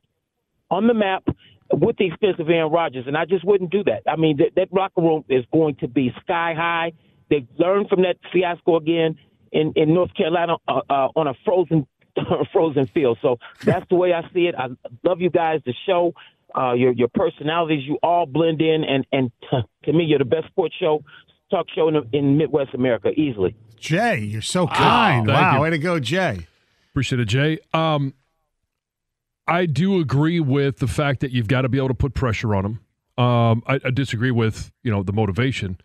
on 0.70 0.86
the 0.86 0.94
map 0.94 1.24
with 1.72 1.96
the 1.96 2.06
expense 2.06 2.36
of 2.38 2.48
Aaron 2.48 2.70
Rodgers, 2.70 3.06
and 3.06 3.16
I 3.16 3.24
just 3.24 3.44
wouldn't 3.44 3.70
do 3.70 3.82
that. 3.84 4.02
I 4.06 4.16
mean, 4.16 4.36
that, 4.38 4.50
that 4.56 4.72
locker 4.72 5.00
room 5.00 5.24
is 5.28 5.44
going 5.52 5.76
to 5.76 5.88
be 5.88 6.12
sky 6.22 6.54
high. 6.56 6.92
They 7.28 7.46
learned 7.58 7.88
from 7.88 8.02
that 8.02 8.16
fiasco 8.32 8.76
again 8.76 9.18
in 9.56 9.72
in 9.74 9.94
North 9.94 10.14
Carolina 10.14 10.56
uh, 10.68 10.80
uh, 10.88 11.08
on 11.16 11.26
a 11.26 11.34
frozen 11.44 11.86
frozen 12.52 12.86
field. 12.86 13.18
So 13.22 13.38
that's 13.64 13.88
the 13.88 13.96
way 13.96 14.12
I 14.12 14.22
see 14.32 14.46
it. 14.46 14.54
I 14.56 14.68
love 15.02 15.20
you 15.20 15.30
guys. 15.30 15.60
The 15.64 15.74
show, 15.86 16.12
uh, 16.56 16.74
your 16.74 16.92
your 16.92 17.08
personalities, 17.08 17.82
you 17.84 17.98
all 18.02 18.26
blend 18.26 18.60
in, 18.60 18.84
and 18.84 19.06
and 19.12 19.32
to 19.84 19.92
me, 19.92 20.04
you're 20.04 20.18
the 20.18 20.24
best 20.24 20.46
sports 20.48 20.74
show 20.78 21.02
talk 21.50 21.66
show 21.74 21.88
in, 21.88 21.96
in 22.12 22.36
Midwest 22.36 22.74
America 22.74 23.10
easily. 23.10 23.54
Jay, 23.78 24.18
you're 24.18 24.42
so 24.42 24.66
kind. 24.66 25.26
Thank 25.26 25.38
wow, 25.38 25.56
you. 25.56 25.60
way 25.62 25.70
to 25.70 25.78
go, 25.78 26.00
Jay. 26.00 26.46
Appreciate 26.90 27.20
it, 27.20 27.26
Jay. 27.26 27.58
Um, 27.72 28.14
I 29.46 29.66
do 29.66 30.00
agree 30.00 30.40
with 30.40 30.78
the 30.78 30.88
fact 30.88 31.20
that 31.20 31.30
you've 31.30 31.46
got 31.46 31.62
to 31.62 31.68
be 31.68 31.78
able 31.78 31.88
to 31.88 31.94
put 31.94 32.14
pressure 32.14 32.54
on 32.54 32.62
them. 32.62 33.24
Um, 33.24 33.62
I, 33.66 33.78
I 33.84 33.90
disagree 33.90 34.30
with 34.30 34.72
you 34.82 34.90
know 34.90 35.02
the 35.02 35.12
motivation. 35.12 35.78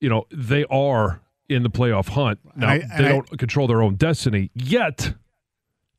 You 0.00 0.08
know 0.08 0.26
they 0.30 0.64
are 0.66 1.20
in 1.48 1.62
the 1.62 1.70
playoff 1.70 2.08
hunt 2.10 2.38
now. 2.56 2.68
I- 2.68 2.78
they 2.78 3.06
I- 3.06 3.08
don't 3.08 3.38
control 3.38 3.66
their 3.66 3.82
own 3.82 3.94
destiny 3.96 4.50
yet, 4.54 5.14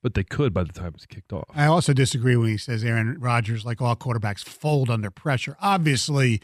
but 0.01 0.13
they 0.13 0.23
could 0.23 0.53
by 0.53 0.63
the 0.63 0.73
time 0.73 0.93
it's 0.95 1.05
kicked 1.05 1.33
off. 1.33 1.45
I 1.53 1.65
also 1.65 1.93
disagree 1.93 2.35
when 2.35 2.49
he 2.49 2.57
says 2.57 2.83
Aaron 2.83 3.17
Rodgers, 3.19 3.65
like 3.65 3.81
all 3.81 3.95
quarterbacks, 3.95 4.43
fold 4.43 4.89
under 4.89 5.09
pressure. 5.09 5.57
Obviously, 5.61 6.41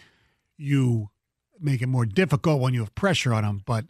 you 0.57 1.09
make 1.59 1.81
it 1.81 1.87
more 1.87 2.05
difficult 2.05 2.59
when 2.61 2.73
you 2.73 2.81
have 2.81 2.93
pressure 2.95 3.33
on 3.33 3.43
him, 3.45 3.61
but 3.65 3.85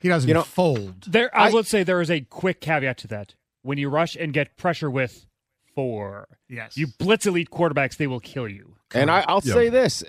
he 0.00 0.08
doesn't 0.08 0.28
You 0.28 0.34
know, 0.34 0.42
fold. 0.42 1.04
There, 1.06 1.36
I, 1.36 1.48
I- 1.48 1.52
would 1.52 1.66
say 1.66 1.82
there 1.82 2.00
is 2.00 2.10
a 2.10 2.20
quick 2.22 2.60
caveat 2.60 2.98
to 2.98 3.08
that. 3.08 3.34
When 3.62 3.76
you 3.78 3.88
rush 3.88 4.16
and 4.16 4.32
get 4.32 4.56
pressure 4.56 4.90
with 4.90 5.26
four, 5.74 6.28
Yes. 6.48 6.76
you 6.76 6.86
blitz 6.98 7.26
elite 7.26 7.50
quarterbacks, 7.50 7.96
they 7.96 8.06
will 8.06 8.20
kill 8.20 8.48
you. 8.48 8.76
And 8.94 9.10
I, 9.10 9.24
I'll 9.28 9.42
Yeah. 9.44 9.52
say 9.54 9.68
this, 9.68 10.02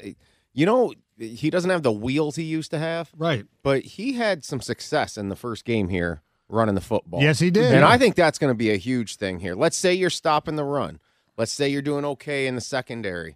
you 0.53 0.65
know, 0.65 0.93
he 1.19 1.49
doesn't 1.49 1.69
have 1.69 1.83
the 1.83 1.91
wheels 1.91 2.35
he 2.37 2.43
used 2.43 2.71
to 2.71 2.79
have, 2.79 3.11
Right. 3.17 3.45
but 3.61 3.81
he 3.83 4.13
had 4.13 4.43
some 4.45 4.61
success 4.61 5.17
in 5.17 5.29
the 5.29 5.35
first 5.35 5.65
game 5.65 5.89
here 5.89 6.21
running 6.47 6.75
the 6.75 6.81
football. 6.81 7.21
Yes, 7.21 7.39
he 7.39 7.51
did. 7.51 7.73
And 7.73 7.83
I 7.85 7.97
think 7.97 8.15
that's 8.15 8.39
going 8.39 8.51
to 8.51 8.57
be 8.57 8.71
a 8.71 8.77
huge 8.77 9.17
thing 9.17 9.39
here. 9.39 9.53
Let's 9.55 9.77
say 9.77 9.93
you're 9.93 10.09
stopping 10.09 10.55
the 10.55 10.63
run. 10.63 10.99
Let's 11.37 11.51
say 11.51 11.69
you're 11.69 11.81
doing 11.81 12.05
okay 12.05 12.47
in 12.47 12.55
the 12.55 12.61
secondary. 12.61 13.35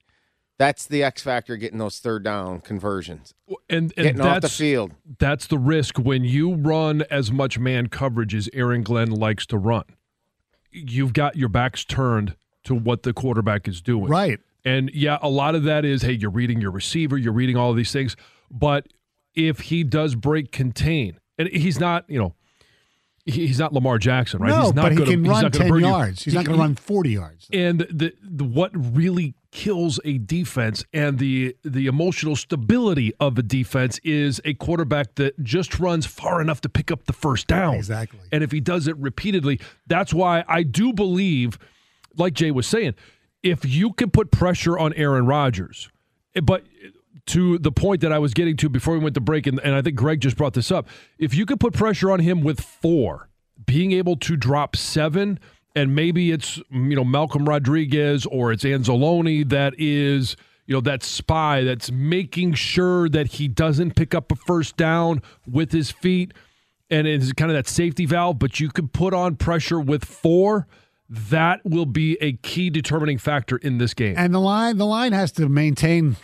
That's 0.57 0.85
the 0.85 1.03
X 1.03 1.21
factor 1.23 1.57
getting 1.57 1.77
those 1.79 1.99
third 1.99 2.23
down 2.23 2.61
conversions. 2.61 3.33
And, 3.47 3.57
and 3.69 3.91
Getting 3.95 4.21
off 4.21 4.35
the 4.35 4.39
that's 4.41 4.57
field. 4.57 4.91
that's 5.19 5.47
the 5.47 5.57
risk 5.57 5.97
when 5.97 6.23
you 6.23 6.53
run 6.53 7.03
as 7.09 7.31
much 7.31 7.57
man 7.59 7.87
coverage 7.87 8.33
as 8.35 8.49
Aaron 8.53 8.83
Glenn 8.83 9.09
likes 9.11 9.45
to 9.47 9.57
run. 9.57 9.83
You've 10.71 11.13
got 11.13 11.35
your 11.35 11.49
backs 11.49 11.83
turned 11.83 12.35
to 12.65 12.73
what 12.75 13.03
the 13.03 13.13
quarterback 13.13 13.67
is 13.67 13.81
doing. 13.81 14.05
Right. 14.07 14.39
And 14.65 14.89
yeah, 14.93 15.17
a 15.21 15.29
lot 15.29 15.55
of 15.55 15.63
that 15.63 15.85
is 15.85 16.01
hey, 16.01 16.13
you're 16.13 16.29
reading 16.31 16.61
your 16.61 16.71
receiver, 16.71 17.17
you're 17.17 17.33
reading 17.33 17.57
all 17.57 17.71
of 17.71 17.77
these 17.77 17.91
things. 17.91 18.15
But 18.49 18.87
if 19.35 19.59
he 19.61 19.83
does 19.83 20.15
break 20.15 20.51
contain, 20.51 21.19
and 21.37 21.49
he's 21.49 21.79
not, 21.79 22.05
you 22.07 22.19
know, 22.19 22.35
he's 23.25 23.59
not 23.59 23.73
Lamar 23.73 23.97
Jackson, 23.97 24.39
right? 24.41 24.49
No, 24.49 24.61
he's 24.65 24.73
not 24.73 24.81
but 24.83 24.91
he 24.91 24.97
gonna, 24.99 25.11
can 25.11 25.23
he's 25.25 25.31
run 25.31 25.51
10 25.51 25.69
burn 25.69 25.79
you. 25.81 25.87
yards. 25.87 26.23
He's 26.23 26.33
not 26.33 26.45
going 26.45 26.57
to 26.57 26.61
run 26.61 26.75
40 26.75 27.09
yards. 27.09 27.47
and 27.51 27.79
the, 27.89 28.13
the 28.21 28.43
what 28.43 28.71
really 28.73 29.33
kills 29.51 29.99
a 30.03 30.17
defense 30.17 30.83
and 30.93 31.19
the 31.19 31.55
the 31.63 31.85
emotional 31.85 32.35
stability 32.35 33.13
of 33.19 33.37
a 33.37 33.43
defense 33.43 33.99
is 34.03 34.41
a 34.45 34.53
quarterback 34.55 35.13
that 35.15 35.39
just 35.43 35.79
runs 35.79 36.07
far 36.07 36.41
enough 36.41 36.59
to 36.61 36.69
pick 36.69 36.89
up 36.91 37.05
the 37.05 37.13
first 37.13 37.47
down. 37.47 37.75
Exactly. 37.75 38.19
And 38.31 38.43
if 38.43 38.51
he 38.51 38.59
does 38.59 38.87
it 38.87 38.97
repeatedly, 38.97 39.59
that's 39.87 40.13
why 40.13 40.43
I 40.47 40.63
do 40.63 40.91
believe, 40.93 41.59
like 42.17 42.33
Jay 42.33 42.51
was 42.51 42.67
saying, 42.67 42.95
if 43.43 43.65
you 43.65 43.93
can 43.93 44.09
put 44.09 44.31
pressure 44.31 44.77
on 44.77 44.93
Aaron 44.93 45.25
Rodgers, 45.25 45.89
eh, 46.35 46.39
but 46.41 46.63
to 47.27 47.57
the 47.57 47.71
point 47.71 48.01
that 48.01 48.11
I 48.11 48.19
was 48.19 48.33
getting 48.33 48.57
to 48.57 48.69
before 48.69 48.95
we 48.95 48.99
went 48.99 49.15
to 49.15 49.21
break, 49.21 49.47
and, 49.47 49.59
and 49.59 49.75
I 49.75 49.81
think 49.81 49.95
Greg 49.95 50.21
just 50.21 50.35
brought 50.35 50.53
this 50.53 50.71
up, 50.71 50.87
if 51.17 51.33
you 51.33 51.45
could 51.45 51.59
put 51.59 51.73
pressure 51.73 52.11
on 52.11 52.19
him 52.19 52.41
with 52.41 52.59
four, 52.59 53.29
being 53.65 53.91
able 53.91 54.15
to 54.17 54.35
drop 54.35 54.75
seven, 54.75 55.39
and 55.75 55.95
maybe 55.95 56.31
it's 56.31 56.57
mm, 56.73 56.89
you 56.89 56.95
know 56.95 57.03
Malcolm 57.03 57.47
Rodriguez 57.47 58.25
or 58.25 58.51
it's 58.51 58.63
Anzalone 58.63 59.49
that 59.49 59.73
is 59.77 60.35
you 60.65 60.73
know 60.73 60.81
that 60.81 61.03
spy 61.03 61.63
that's 61.63 61.91
making 61.91 62.53
sure 62.53 63.09
that 63.09 63.27
he 63.27 63.47
doesn't 63.47 63.95
pick 63.95 64.13
up 64.13 64.31
a 64.31 64.35
first 64.35 64.77
down 64.77 65.21
with 65.47 65.71
his 65.71 65.91
feet 65.91 66.33
and 66.89 67.07
it's 67.07 67.33
kind 67.33 67.49
of 67.49 67.55
that 67.55 67.67
safety 67.67 68.05
valve, 68.05 68.37
but 68.37 68.59
you 68.59 68.69
could 68.69 68.93
put 68.93 69.13
on 69.13 69.35
pressure 69.35 69.79
with 69.79 70.05
four. 70.05 70.67
That 71.13 71.63
will 71.63 71.85
be 71.85 72.17
a 72.21 72.33
key 72.33 72.71
determining 72.71 73.19
factor 73.19 73.57
in 73.57 73.77
this 73.77 73.93
game. 73.93 74.15
And 74.17 74.33
the 74.33 74.39
line, 74.39 74.77
the 74.77 74.85
line 74.87 75.11
has 75.13 75.31
to 75.33 75.47
maintain. 75.47 76.15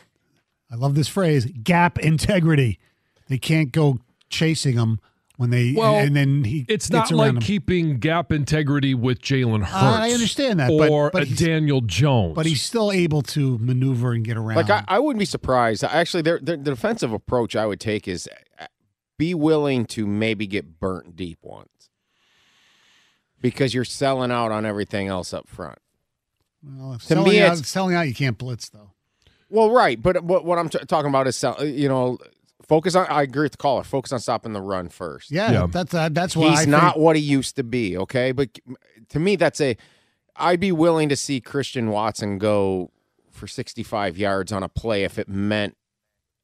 I 0.72 0.76
love 0.78 0.96
this 0.96 1.08
phrase: 1.08 1.46
gap 1.62 2.00
integrity. 2.00 2.80
They 3.28 3.38
can't 3.38 3.72
go 3.72 4.00
chasing 4.30 4.78
them 4.78 5.00
when 5.38 5.52
they. 5.52 5.76
Well, 5.78 5.94
and 5.94 6.16
then 6.16 6.44
he. 6.44 6.66
it's 6.68 6.90
not 6.90 7.12
like 7.12 7.30
him. 7.30 7.40
keeping 7.40 8.00
gap 8.00 8.32
integrity 8.32 8.96
with 8.96 9.22
Jalen 9.22 9.60
Hurts. 9.60 9.74
I 9.76 10.10
understand 10.10 10.60
that, 10.60 10.72
or 10.72 11.12
but 11.12 11.22
a 11.22 11.36
Daniel 11.36 11.82
Jones. 11.82 12.34
but 12.34 12.48
he's 12.48 12.64
still 12.64 12.92
able 12.92 13.22
to 13.22 13.60
maneuver 13.60 14.14
and 14.14 14.26
get 14.26 14.38
around. 14.38 14.56
Like 14.56 14.72
I, 14.72 14.84
I 14.88 14.98
wouldn't 14.98 15.20
be 15.20 15.26
surprised. 15.26 15.84
Actually, 15.84 16.24
their, 16.24 16.40
their, 16.40 16.58
the 16.58 16.72
defensive 16.72 17.14
approach 17.14 17.56
I 17.56 17.68
would 17.68 17.80
take 17.80 18.08
is 18.08 18.28
uh, 18.60 18.66
be 19.20 19.36
willing 19.36 19.86
to 19.86 20.08
maybe 20.08 20.48
get 20.48 20.80
burnt 20.80 21.16
deep 21.16 21.38
once 21.44 21.70
because 23.42 23.74
you're 23.74 23.86
selling 23.86 24.32
out 24.32 24.52
on 24.52 24.66
everything 24.66 25.08
else 25.08 25.34
up 25.34 25.48
front. 25.48 25.78
well, 26.64 26.94
if 26.94 27.02
to 27.02 27.08
selling 27.08 27.30
me, 27.32 27.42
out, 27.42 27.54
it's- 27.54 27.68
selling 27.68 27.96
out. 27.96 28.08
You 28.08 28.14
can't 28.14 28.38
blitz 28.38 28.70
though. 28.70 28.92
Well, 29.50 29.72
right, 29.72 30.00
but 30.02 30.24
what, 30.24 30.46
what 30.46 30.60
I'm 30.60 30.70
t- 30.70 30.78
talking 30.88 31.10
about 31.10 31.26
is 31.28 31.36
sell, 31.36 31.64
you 31.66 31.90
know 31.90 32.18
focus 32.68 32.94
on. 32.96 33.08
I 33.08 33.24
agree 33.24 33.44
with 33.44 33.54
the 33.54 33.58
caller. 33.58 33.84
Focus 33.84 34.12
on 34.12 34.20
stopping 34.20 34.54
the 34.54 34.62
run 34.62 34.90
first. 34.90 35.32
Yeah, 35.32 35.52
Yeah. 35.52 35.68
that's 35.70 35.94
uh, 35.94 36.10
that's 36.12 36.36
why 36.36 36.52
he's 36.52 36.60
I 36.62 36.66
not 36.66 36.94
think- 36.94 37.04
what 37.04 37.16
he 37.16 37.22
used 37.24 37.56
to 37.56 37.64
be. 37.64 37.98
Okay, 37.98 38.32
but 38.32 38.60
to 39.10 39.20
me, 39.20 39.36
that's 39.36 39.60
a. 39.60 39.76
I'd 40.36 40.60
be 40.60 40.72
willing 40.72 41.10
to 41.10 41.16
see 41.16 41.42
Christian 41.42 41.90
Watson 41.90 42.38
go 42.38 42.92
for 43.32 43.48
65 43.48 44.18
yards 44.18 44.52
on 44.52 44.62
a 44.64 44.70
play 44.70 45.04
if 45.04 45.18
it 45.20 45.28
meant 45.28 45.76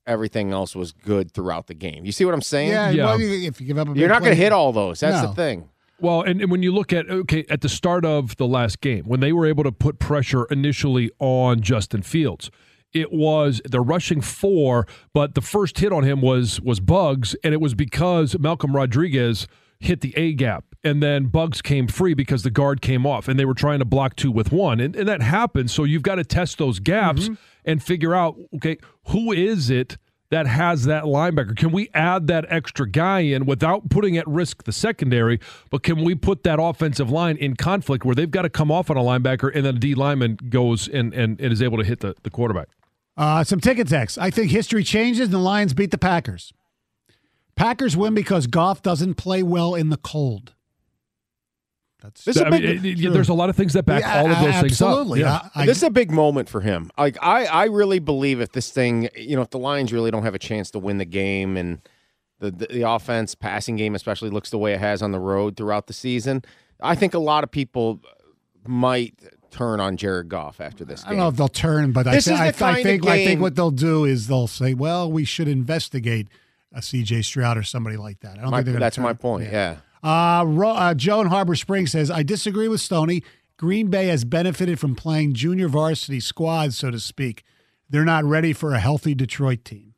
everything 0.08 0.52
else 0.52 0.76
was 0.76 0.92
good 0.92 1.32
throughout 1.32 1.68
the 1.68 1.74
game. 1.74 2.06
You 2.06 2.12
see 2.12 2.26
what 2.26 2.34
I'm 2.34 2.42
saying? 2.42 2.70
Yeah, 2.72 2.90
Yeah. 2.90 3.06
well, 3.06 3.22
you- 3.22 3.48
if 3.48 3.62
you 3.62 3.68
give 3.68 3.78
up, 3.78 3.88
a 3.88 3.94
You're 3.98 4.10
not 4.10 4.22
going 4.22 4.32
to 4.36 4.42
hit 4.42 4.52
all 4.52 4.74
those. 4.74 5.00
That's 5.00 5.22
No. 5.24 5.30
the 5.30 5.36
thing. 5.36 5.70
Well, 6.00 6.22
and, 6.22 6.42
and 6.42 6.52
when 6.52 6.62
you 6.62 6.74
look 6.74 6.92
at 6.92 7.10
okay, 7.10 7.46
at 7.50 7.62
the 7.62 7.70
start 7.70 8.06
of 8.06 8.36
the 8.38 8.48
last 8.48 8.82
game, 8.82 9.06
when 9.06 9.20
they 9.22 9.32
were 9.32 9.46
able 9.46 9.64
to 9.64 9.72
put 9.72 10.00
pressure 10.00 10.46
initially 10.46 11.10
on 11.20 11.62
Justin 11.62 12.02
Fields, 12.02 12.52
it 12.94 13.12
was 13.12 13.62
they're 13.66 13.82
rushing 13.82 14.22
four, 14.22 14.88
but 15.14 15.36
the 15.36 15.42
first 15.42 15.80
hit 15.80 15.92
on 15.92 16.04
him 16.04 16.22
was 16.22 16.60
was 16.62 16.80
Buggs, 16.80 17.36
and 17.44 17.54
it 17.54 17.62
was 17.62 17.74
because 17.74 18.38
Malcolm 18.40 18.76
Rodriguez 18.76 19.48
hit 19.80 20.02
the 20.02 20.14
A 20.18 20.34
gap, 20.34 20.66
and 20.84 21.02
then 21.02 21.28
Buggs 21.28 21.62
came 21.62 21.88
free 21.88 22.14
because 22.14 22.44
the 22.44 22.52
guard 22.52 22.82
came 22.82 23.06
off, 23.06 23.28
and 23.28 23.40
they 23.40 23.46
were 23.46 23.54
trying 23.54 23.80
to 23.80 23.86
block 23.86 24.16
two 24.16 24.32
with 24.32 24.52
one, 24.52 24.80
and, 24.80 24.96
and 24.96 25.08
that 25.08 25.22
happens. 25.22 25.74
So 25.74 25.84
you've 25.84 26.04
got 26.04 26.16
to 26.16 26.24
test 26.24 26.58
those 26.58 26.80
gaps 26.80 27.24
mm-hmm. 27.24 27.34
and 27.64 27.82
figure 27.82 28.16
out 28.16 28.38
okay, 28.56 28.78
who 29.08 29.32
is 29.32 29.70
it 29.70 29.98
that 30.32 30.48
has 30.48 30.86
that 30.86 31.04
linebacker? 31.04 31.56
Can 31.56 31.72
we 31.72 31.90
add 31.94 32.28
that 32.28 32.46
extra 32.50 32.90
guy 32.90 33.20
in 33.20 33.46
without 33.46 33.90
putting 33.90 34.18
at 34.18 34.28
risk 34.28 34.64
the 34.64 34.72
secondary? 34.72 35.40
But 35.70 35.84
can 35.84 36.04
we 36.04 36.16
put 36.16 36.44
that 36.44 36.60
offensive 36.60 37.10
line 37.10 37.38
in 37.38 37.56
conflict 37.56 38.06
where 38.06 38.16
they've 38.16 38.32
got 38.32 38.42
to 38.42 38.50
come 38.50 38.72
off 38.72 38.90
on 38.90 38.98
a 38.98 39.02
linebacker 39.02 39.52
and 39.54 39.66
then 39.66 39.78
a 39.78 39.80
D 39.80 39.96
lineman 39.96 40.38
goes 40.50 40.88
and, 40.88 41.14
and, 41.14 41.40
and 41.40 41.54
is 41.54 41.62
able 41.62 41.78
to 41.78 41.84
hit 41.84 42.00
the, 42.00 42.16
the 42.24 42.30
quarterback? 42.30 42.70
Uh, 43.18 43.44
some 43.44 43.60
ticket 43.60 43.88
text. 43.88 44.18
I 44.18 44.30
think 44.30 44.52
history 44.52 44.84
changes 44.84 45.26
and 45.26 45.34
the 45.34 45.40
Lions 45.40 45.74
beat 45.74 45.92
the 45.92 45.98
Packers. 45.98 46.52
Packers 47.56 47.96
win 47.96 48.14
because 48.14 48.48
Goff 48.48 48.82
doesn't 48.82 49.16
play 49.16 49.42
well 49.42 49.76
in 49.76 49.90
the 49.90 49.98
cold. 49.98 50.54
That's 52.06 52.24
This 52.24 52.36
is 52.38 52.42
a 52.42 52.48
I 52.48 52.50
mean, 52.50 52.64
it- 52.64 52.86
it- 52.86 53.14
there's 53.14 53.30
a 53.30 53.34
lot 53.34 53.50
of 53.50 53.56
things 53.56 53.74
that 53.74 53.84
back 53.86 54.02
Yeah, 54.02 54.20
all 54.22 54.32
of 54.32 54.40
those 54.40 54.62
things 54.62 54.82
up. 54.82 54.88
absolutely. 54.90 55.20
Yeah. 55.22 55.50
I- 55.56 55.64
I- 55.64 55.66
this 55.66 55.78
is 55.78 55.84
a 55.84 55.90
big 55.90 56.12
moment 56.12 56.48
for 56.50 56.62
him. 56.62 56.90
Like 56.98 57.18
I, 57.22 57.46
I 57.46 57.66
really 57.66 58.00
believe 58.00 58.40
if 58.42 58.52
this 58.54 58.70
thing, 58.72 59.10
you 59.18 59.36
know, 59.36 59.42
if 59.42 59.50
the 59.50 59.60
Lions 59.60 59.92
really 59.94 60.12
don't 60.12 60.24
have 60.24 60.36
a 60.36 60.40
chance 60.40 60.72
to 60.72 60.80
win 60.80 60.98
the 60.98 61.06
game 61.06 61.58
and 61.58 61.80
the, 62.40 62.52
the 62.52 62.68
the 62.68 62.82
offense 62.90 63.34
passing 63.36 63.76
game 63.76 63.96
especially 63.96 64.30
looks 64.30 64.50
the 64.50 64.58
way 64.58 64.74
it 64.74 64.80
has 64.80 65.02
on 65.02 65.12
the 65.12 65.20
road 65.20 65.56
throughout 65.58 65.88
the 65.88 65.94
season, 65.94 66.44
I 66.82 66.96
think 66.96 67.14
a 67.14 67.20
lot 67.20 67.44
of 67.44 67.52
people 67.52 68.02
might 68.68 69.14
turn 69.52 69.80
on 69.80 69.96
Jared 69.96 70.28
Goff 70.28 70.60
after 70.60 70.84
this 70.84 71.06
I 71.06 71.10
don't 71.10 71.18
know 71.20 71.28
if 71.30 71.36
they'll 71.38 71.48
turn, 71.48 71.92
but 71.94 72.08
I, 72.08 72.16
This 72.16 72.26
thi- 72.26 72.34
is 72.34 72.40
the 72.40 72.46
I, 72.48 72.52
kind 72.52 72.76
I 72.76 72.80
of 72.80 72.84
think 72.84 73.06
I 73.08 73.26
think 73.26 73.42
what 73.42 73.56
they'll 73.56 73.72
do 73.72 74.04
is 74.06 74.28
they'll 74.28 74.48
say, 74.48 74.74
"Well, 74.74 75.10
we 75.12 75.24
should 75.24 75.48
investigate 75.48 76.28
a 76.74 76.82
C.J. 76.82 77.22
Stroud 77.22 77.58
or 77.58 77.64
somebody 77.64 77.96
like 77.96 78.20
that." 78.20 78.38
I 78.38 78.42
don't 78.42 78.52
My- 78.52 78.58
think 78.58 78.66
they're 78.66 78.74
gonna 78.74 78.86
that's 78.86 78.98
my 78.98 79.10
turn. 79.10 79.18
point. 79.18 79.52
Yeah. 79.52 79.78
Uh, 80.06 80.44
Ro- 80.46 80.70
uh, 80.70 80.94
Joe 80.94 81.20
in 81.22 81.28
Harbor 81.28 81.56
Springs 81.56 81.92
says, 81.92 82.12
I 82.12 82.22
disagree 82.22 82.68
with 82.68 82.80
Stoney. 82.80 83.24
Green 83.58 83.88
Bay 83.88 84.08
has 84.08 84.24
benefited 84.24 84.80
from 84.80 84.94
playing 84.94 85.34
junior 85.34 85.68
varsity 85.68 86.20
squads, 86.20 86.78
so 86.78 86.92
to 86.92 87.00
speak. 87.00 87.44
They're 87.90 88.06
not 88.06 88.24
ready 88.24 88.54
for 88.54 88.74
a 88.74 88.80
healthy 88.80 89.16
Detroit 89.16 89.66
team. 89.66 89.96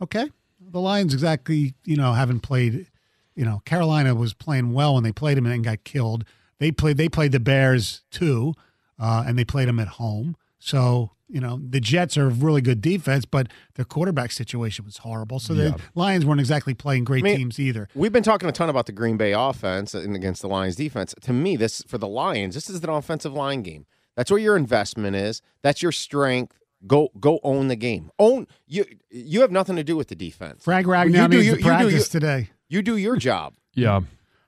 Okay. 0.00 0.30
The 0.58 0.80
Lions 0.80 1.12
exactly, 1.12 1.74
you 1.84 1.96
know, 1.96 2.14
haven't 2.14 2.40
played, 2.40 2.86
you 3.34 3.44
know, 3.44 3.60
Carolina 3.66 4.14
was 4.14 4.32
playing 4.32 4.72
well 4.72 4.94
when 4.94 5.02
they 5.02 5.12
played 5.12 5.36
them 5.36 5.44
and 5.44 5.62
got 5.62 5.84
killed. 5.84 6.24
They 6.58 6.70
played 6.70 6.96
they 6.96 7.08
played 7.10 7.32
the 7.32 7.40
Bears 7.40 8.02
too, 8.10 8.54
uh, 8.98 9.24
and 9.26 9.38
they 9.38 9.44
played 9.44 9.68
them 9.68 9.80
at 9.80 9.88
home. 9.88 10.36
So, 10.58 11.10
you 11.30 11.40
know, 11.40 11.60
the 11.62 11.80
Jets 11.80 12.16
are 12.18 12.26
a 12.26 12.30
really 12.30 12.60
good 12.60 12.80
defense, 12.80 13.24
but 13.24 13.48
their 13.74 13.84
quarterback 13.84 14.32
situation 14.32 14.84
was 14.84 14.98
horrible. 14.98 15.38
So 15.38 15.54
the 15.54 15.76
Lions 15.94 16.26
weren't 16.26 16.40
exactly 16.40 16.74
playing 16.74 17.04
great 17.04 17.20
I 17.22 17.28
mean, 17.28 17.36
teams 17.38 17.58
either. 17.60 17.88
We've 17.94 18.12
been 18.12 18.22
talking 18.22 18.48
a 18.48 18.52
ton 18.52 18.68
about 18.68 18.86
the 18.86 18.92
Green 18.92 19.16
Bay 19.16 19.32
offense 19.32 19.94
and 19.94 20.16
against 20.16 20.42
the 20.42 20.48
Lions 20.48 20.76
defense. 20.76 21.14
To 21.22 21.32
me, 21.32 21.56
this 21.56 21.82
for 21.86 21.98
the 21.98 22.08
Lions, 22.08 22.54
this 22.54 22.68
is 22.68 22.82
an 22.82 22.90
offensive 22.90 23.32
line 23.32 23.62
game. 23.62 23.86
That's 24.16 24.30
where 24.30 24.40
your 24.40 24.56
investment 24.56 25.16
is. 25.16 25.40
That's 25.62 25.82
your 25.82 25.92
strength. 25.92 26.56
Go 26.86 27.10
go 27.20 27.40
own 27.42 27.68
the 27.68 27.76
game. 27.76 28.10
Own 28.18 28.46
you 28.66 28.84
you 29.10 29.42
have 29.42 29.50
nothing 29.50 29.76
to 29.76 29.84
do 29.84 29.96
with 29.96 30.08
the 30.08 30.14
defense. 30.16 30.64
Frank 30.64 30.86
You 30.86 30.92
Ragnow 30.92 31.30
do 31.30 31.36
needs 31.36 31.46
your- 31.46 31.56
to 31.56 31.60
you 31.60 31.64
do 31.64 31.68
practice 31.68 31.92
your- 31.92 32.04
today. 32.20 32.50
You 32.68 32.82
do 32.82 32.96
your 32.96 33.16
job. 33.16 33.54
Yeah. 33.74 34.00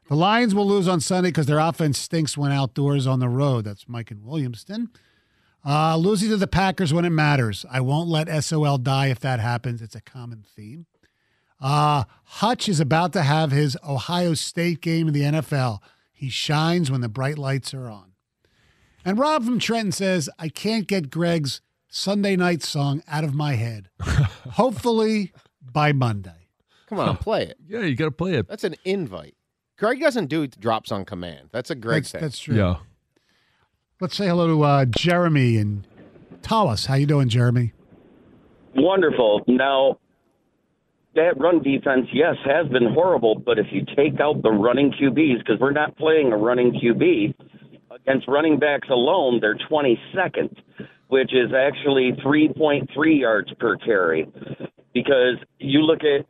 The 0.08 0.16
Lions 0.16 0.54
will 0.54 0.66
lose 0.66 0.88
on 0.88 1.00
Sunday 1.00 1.28
because 1.30 1.46
their 1.46 1.60
offense 1.60 1.96
stinks 1.98 2.36
when 2.36 2.50
outdoors 2.52 3.06
on 3.06 3.20
the 3.20 3.28
road. 3.28 3.64
That's 3.64 3.88
Mike 3.88 4.10
in 4.10 4.18
Williamston. 4.18 4.88
Uh, 5.64 5.96
losing 5.96 6.28
to 6.30 6.36
the 6.36 6.46
Packers 6.48 6.92
when 6.92 7.04
it 7.04 7.10
matters. 7.10 7.64
I 7.70 7.80
won't 7.80 8.08
let 8.08 8.28
SOL 8.42 8.78
die 8.78 9.08
if 9.08 9.20
that 9.20 9.38
happens. 9.40 9.80
It's 9.80 9.94
a 9.94 10.00
common 10.00 10.44
theme. 10.56 10.86
Uh, 11.60 12.04
Hutch 12.24 12.68
is 12.68 12.80
about 12.80 13.12
to 13.12 13.22
have 13.22 13.52
his 13.52 13.76
Ohio 13.86 14.34
State 14.34 14.80
game 14.80 15.06
in 15.06 15.14
the 15.14 15.20
NFL. 15.22 15.78
He 16.12 16.28
shines 16.28 16.90
when 16.90 17.00
the 17.00 17.08
bright 17.08 17.38
lights 17.38 17.72
are 17.72 17.88
on. 17.88 18.12
And 19.04 19.18
Rob 19.18 19.44
from 19.44 19.58
Trenton 19.60 19.92
says, 19.92 20.28
I 20.38 20.48
can't 20.48 20.88
get 20.88 21.10
Greg's 21.10 21.60
Sunday 21.88 22.34
night 22.36 22.62
song 22.62 23.02
out 23.06 23.22
of 23.22 23.34
my 23.34 23.54
head. 23.54 23.88
Hopefully 24.00 25.32
by 25.60 25.92
Monday. 25.92 26.48
Come 26.88 26.98
on, 26.98 27.16
play 27.16 27.44
it. 27.44 27.56
Yeah, 27.66 27.80
you 27.80 27.94
got 27.96 28.06
to 28.06 28.10
play 28.10 28.34
it. 28.34 28.48
That's 28.48 28.64
an 28.64 28.74
invite. 28.84 29.34
Greg 29.78 30.00
doesn't 30.00 30.26
do 30.26 30.46
drops 30.46 30.92
on 30.92 31.04
command. 31.04 31.48
That's 31.52 31.70
a 31.70 31.74
Greg 31.74 32.02
That's, 32.02 32.12
thing. 32.12 32.20
that's 32.20 32.38
true. 32.38 32.56
Yeah. 32.56 32.76
Let's 34.02 34.16
say 34.16 34.26
hello 34.26 34.48
to 34.48 34.62
uh, 34.64 34.84
Jeremy 34.86 35.58
and 35.58 35.86
Tawas. 36.40 36.86
How 36.86 36.94
you 36.94 37.06
doing, 37.06 37.28
Jeremy? 37.28 37.72
wonderful. 38.74 39.42
Now, 39.46 40.00
that 41.14 41.38
run 41.38 41.62
defense, 41.62 42.08
yes, 42.12 42.34
has 42.44 42.66
been 42.72 42.92
horrible, 42.92 43.36
but 43.36 43.60
if 43.60 43.66
you 43.70 43.86
take 43.94 44.18
out 44.20 44.42
the 44.42 44.50
running 44.50 44.90
QBs, 44.90 45.38
because 45.38 45.60
we're 45.60 45.70
not 45.70 45.96
playing 45.96 46.32
a 46.32 46.36
running 46.36 46.72
QB, 46.72 47.32
against 47.94 48.26
running 48.26 48.58
backs 48.58 48.88
alone, 48.90 49.38
they're 49.40 49.56
22nd, 49.70 50.52
which 51.06 51.32
is 51.32 51.52
actually 51.56 52.10
3.3 52.26 52.88
yards 53.20 53.52
per 53.60 53.76
carry. 53.76 54.26
Because 54.92 55.36
you 55.60 55.78
look 55.82 56.00
at 56.00 56.26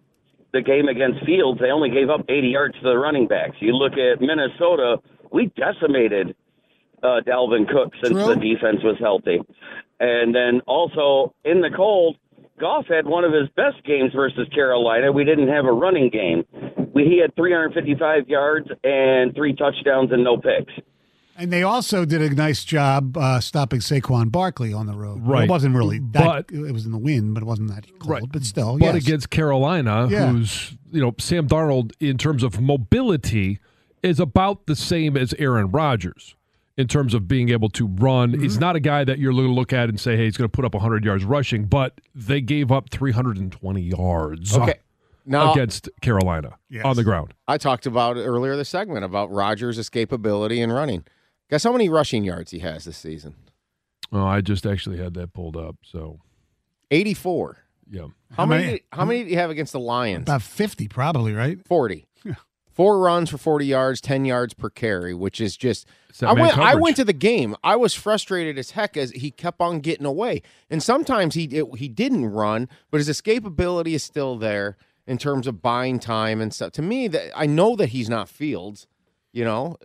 the 0.53 0.61
game 0.61 0.89
against 0.89 1.25
Fields, 1.25 1.59
they 1.59 1.71
only 1.71 1.89
gave 1.89 2.11
up 2.11 2.27
80 2.29 2.49
yards 2.49 2.75
to 2.75 2.83
the 2.83 2.99
running 2.99 3.29
backs. 3.29 3.57
You 3.61 3.73
look 3.73 3.95
at 3.95 4.21
Minnesota, 4.21 4.99
we 5.33 5.51
decimated 5.57 6.37
uh, 7.03 7.21
Dalvin 7.27 7.69
Cook 7.69 7.93
since 8.03 8.13
True. 8.15 8.35
the 8.35 8.37
defense 8.37 8.83
was 8.83 8.97
healthy. 9.01 9.39
And 10.01 10.35
then 10.35 10.61
also 10.67 11.35
in 11.45 11.61
the 11.61 11.71
cold, 11.75 12.17
Goff 12.61 12.87
had 12.87 13.07
one 13.07 13.25
of 13.25 13.33
his 13.33 13.49
best 13.57 13.85
games 13.85 14.13
versus 14.15 14.49
Carolina. 14.55 15.11
We 15.13 15.25
didn't 15.25 15.49
have 15.49 15.65
a 15.65 15.73
running 15.73 16.11
game. 16.11 16.45
We, 16.95 17.05
he 17.05 17.19
had 17.21 17.35
355 17.37 18.29
yards 18.29 18.69
and 18.85 19.35
three 19.35 19.55
touchdowns 19.55 20.13
and 20.13 20.23
no 20.25 20.37
picks. 20.37 20.73
And 21.37 21.51
they 21.51 21.63
also 21.63 22.05
did 22.05 22.21
a 22.21 22.29
nice 22.35 22.63
job 22.63 23.17
uh, 23.17 23.41
stopping 23.41 23.81
Saquon 23.81 24.31
Barkley 24.31 24.73
on 24.75 24.87
the 24.87 24.93
road. 24.93 25.23
Well, 25.23 25.33
Right. 25.33 25.45
it 25.45 25.51
wasn't 25.51 25.75
really 25.75 25.99
that. 26.13 26.49
But- 26.49 26.53
it 26.55 26.73
was 26.73 26.85
in 26.85 26.93
the 26.93 26.99
wind, 26.99 27.33
but 27.35 27.43
it 27.43 27.47
wasn't 27.47 27.71
that 27.75 27.87
cold. 27.99 28.11
Right. 28.11 28.23
But 28.31 28.45
still, 28.45 28.79
But 28.79 28.95
yes. 28.95 29.07
against 29.07 29.31
Carolina, 29.31 30.09
Yeah. 30.11 30.31
who's, 30.31 30.77
you 30.93 31.01
know, 31.01 31.15
Sam 31.19 31.49
Darnold 31.49 31.93
in 32.01 32.19
terms 32.19 32.43
of 32.43 32.61
mobility 32.61 33.61
is 34.03 34.21
about 34.21 34.67
the 34.67 34.77
same 34.77 35.17
as 35.17 35.33
Aaron 35.39 35.71
Rodgers 35.71 36.37
in 36.77 36.89
terms 36.89 37.13
of 37.15 37.29
being 37.29 37.51
able 37.51 37.69
to 37.71 37.87
run. 37.87 38.33
Mm-hmm. 38.33 38.43
He's 38.43 38.59
not 38.59 38.77
a 38.77 38.81
guy 38.81 39.05
that 39.05 39.19
you're 39.19 39.33
going 39.33 39.47
to 39.47 39.53
look 39.53 39.73
at 39.73 39.89
and 39.89 40.01
say, 40.01 40.17
hey, 40.17 40.25
he's 40.25 40.37
going 40.37 40.49
to 40.49 40.53
put 40.53 40.65
up 40.65 40.75
100 40.75 41.05
yards 41.05 41.25
rushing, 41.25 41.65
but 41.67 42.01
they 42.15 42.41
gave 42.41 42.73
up 42.73 42.89
320 42.91 43.81
yards 43.83 44.57
okay. 44.57 44.75
Now, 45.27 45.53
against 45.53 45.89
Carolina 46.01 46.59
Yes. 46.69 46.85
on 46.85 46.97
the 46.97 47.05
ground. 47.05 47.35
I 47.47 47.59
talked 47.59 47.87
about 47.87 48.17
it 48.17 48.23
earlier 48.25 48.57
this 48.57 48.69
segment 48.71 49.05
about 49.05 49.31
Rodgers' 49.31 49.79
escapability 49.79 50.63
and 50.63 50.73
running. 50.73 51.05
Guess 51.51 51.65
how 51.65 51.73
many 51.73 51.89
rushing 51.89 52.25
yards 52.25 52.51
he 52.51 52.61
has 52.61 52.85
this 52.85 52.97
season? 52.97 53.35
Oh, 54.11 54.25
I 54.25 54.41
just 54.41 54.67
actually 54.67 54.97
had 54.99 55.15
that 55.15 55.33
pulled 55.33 55.57
up. 55.57 55.77
So, 55.85 56.19
84. 56.91 57.59
yeah. 57.91 58.07
How, 58.33 58.47
many? 58.47 58.63
many- 58.65 58.73
did- 58.79 58.85
how 58.93 59.05
many 59.05 59.19
did 59.21 59.29
he 59.29 59.35
have 59.37 59.51
against 59.51 59.73
the 59.73 59.81
Lions? 59.81 60.23
about 60.23 60.43
fifty, 60.43 60.89
probably 60.89 61.33
right. 61.35 61.59
40. 61.67 62.07
Four 62.73 63.01
runs 63.01 63.29
for 63.29 63.37
40 63.39 63.67
yards, 63.67 64.01
10 64.01 64.25
yards 64.25 64.55
per 64.55 64.71
carry, 64.71 65.13
which 65.13 65.41
is 65.41 65.57
just. 65.57 65.87
I 66.23 66.33
went, 66.33 66.59
I 66.59 66.75
went 66.75 66.97
to 66.97 67.05
the 67.05 67.13
game. 67.13 67.55
I 67.63 67.77
was 67.77 67.95
frustrated 67.95 68.59
as 68.59 68.73
heck 68.73 68.97
as 68.97 69.11
he 69.11 69.31
kept 69.31 69.61
on 69.61 69.81
getting 69.81 70.07
away. 70.07 70.43
And 70.71 70.83
sometimes 70.83 71.35
he 71.35 71.45
it, 71.45 71.67
he 71.77 71.89
didn't 71.89 72.27
run, 72.27 72.69
but 72.91 72.99
his 72.99 73.09
escapability 73.09 73.95
is 73.95 74.03
still 74.03 74.37
there 74.37 74.77
in 75.07 75.19
terms 75.19 75.47
of 75.47 75.61
buying 75.61 75.99
time 75.99 76.41
and 76.41 76.53
stuff. 76.53 76.73
To 76.73 76.83
me, 76.83 77.09
that 77.09 77.33
I 77.37 77.47
know 77.47 77.77
that 77.77 77.91
he's 77.91 78.09
not 78.09 78.29
Fields, 78.29 78.87
you 79.33 79.45
know. 79.45 79.77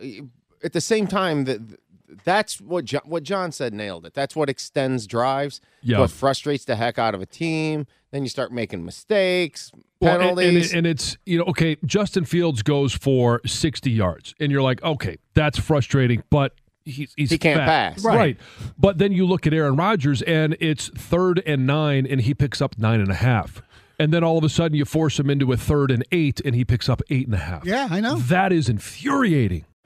At 0.62 0.72
the 0.72 0.80
same 0.80 1.06
time, 1.06 1.44
that 1.44 1.78
that's 2.24 2.60
what 2.60 2.84
John, 2.84 3.02
what 3.04 3.22
John 3.22 3.52
said 3.52 3.72
nailed 3.74 4.06
it. 4.06 4.14
That's 4.14 4.34
what 4.36 4.48
extends 4.48 5.06
drives. 5.06 5.60
Yeah. 5.82 5.98
What 6.00 6.10
frustrates 6.10 6.64
the 6.64 6.76
heck 6.76 6.98
out 6.98 7.14
of 7.14 7.20
a 7.22 7.26
team. 7.26 7.86
Then 8.10 8.22
you 8.22 8.30
start 8.30 8.50
making 8.52 8.84
mistakes, 8.86 9.70
Well, 10.00 10.14
and- 10.14 10.22
penalties. 10.22 10.70
and, 10.72 10.78
and 10.78 10.86
it's 10.86 11.18
you 11.26 11.38
know 11.38 11.44
okay. 11.44 11.76
Justin 11.84 12.24
Fields 12.24 12.62
goes 12.62 12.94
for 12.94 13.40
sixty 13.44 13.90
yards, 13.90 14.34
and 14.40 14.50
you're 14.50 14.62
like, 14.62 14.82
okay, 14.82 15.18
that's 15.34 15.58
frustrating, 15.58 16.22
but 16.30 16.54
he's, 16.86 17.12
he's 17.18 17.30
He 17.30 17.36
can't 17.36 17.58
fat. 17.58 17.66
pass. 17.96 18.04
right? 18.04 18.38
But 18.78 18.96
then 18.96 19.12
you 19.12 19.26
look 19.26 19.46
at 19.46 19.52
Aaron 19.52 19.76
Rodgers, 19.76 20.22
and 20.22 20.56
it's 20.58 20.88
third 20.88 21.42
and 21.44 21.66
nine, 21.66 22.06
and 22.06 22.22
he 22.22 22.32
picks 22.32 22.62
up 22.62 22.78
nine 22.78 23.00
and 23.02 23.10
a 23.10 23.14
half, 23.16 23.60
and 23.98 24.10
then 24.10 24.24
all 24.24 24.38
of 24.38 24.44
a 24.44 24.48
sudden 24.48 24.74
you 24.74 24.86
force 24.86 25.18
him 25.20 25.28
into 25.28 25.52
a 25.52 25.58
third 25.58 25.90
and 25.90 26.02
eight, 26.10 26.40
and 26.46 26.54
he 26.54 26.64
picks 26.64 26.88
up 26.88 27.02
eight 27.10 27.26
and 27.26 27.34
a 27.34 27.38
half. 27.38 27.66
Yeah, 27.66 27.88
I 27.90 28.00
know. 28.00 28.16
That 28.16 28.54
is 28.54 28.70
infuriating. 28.70 29.66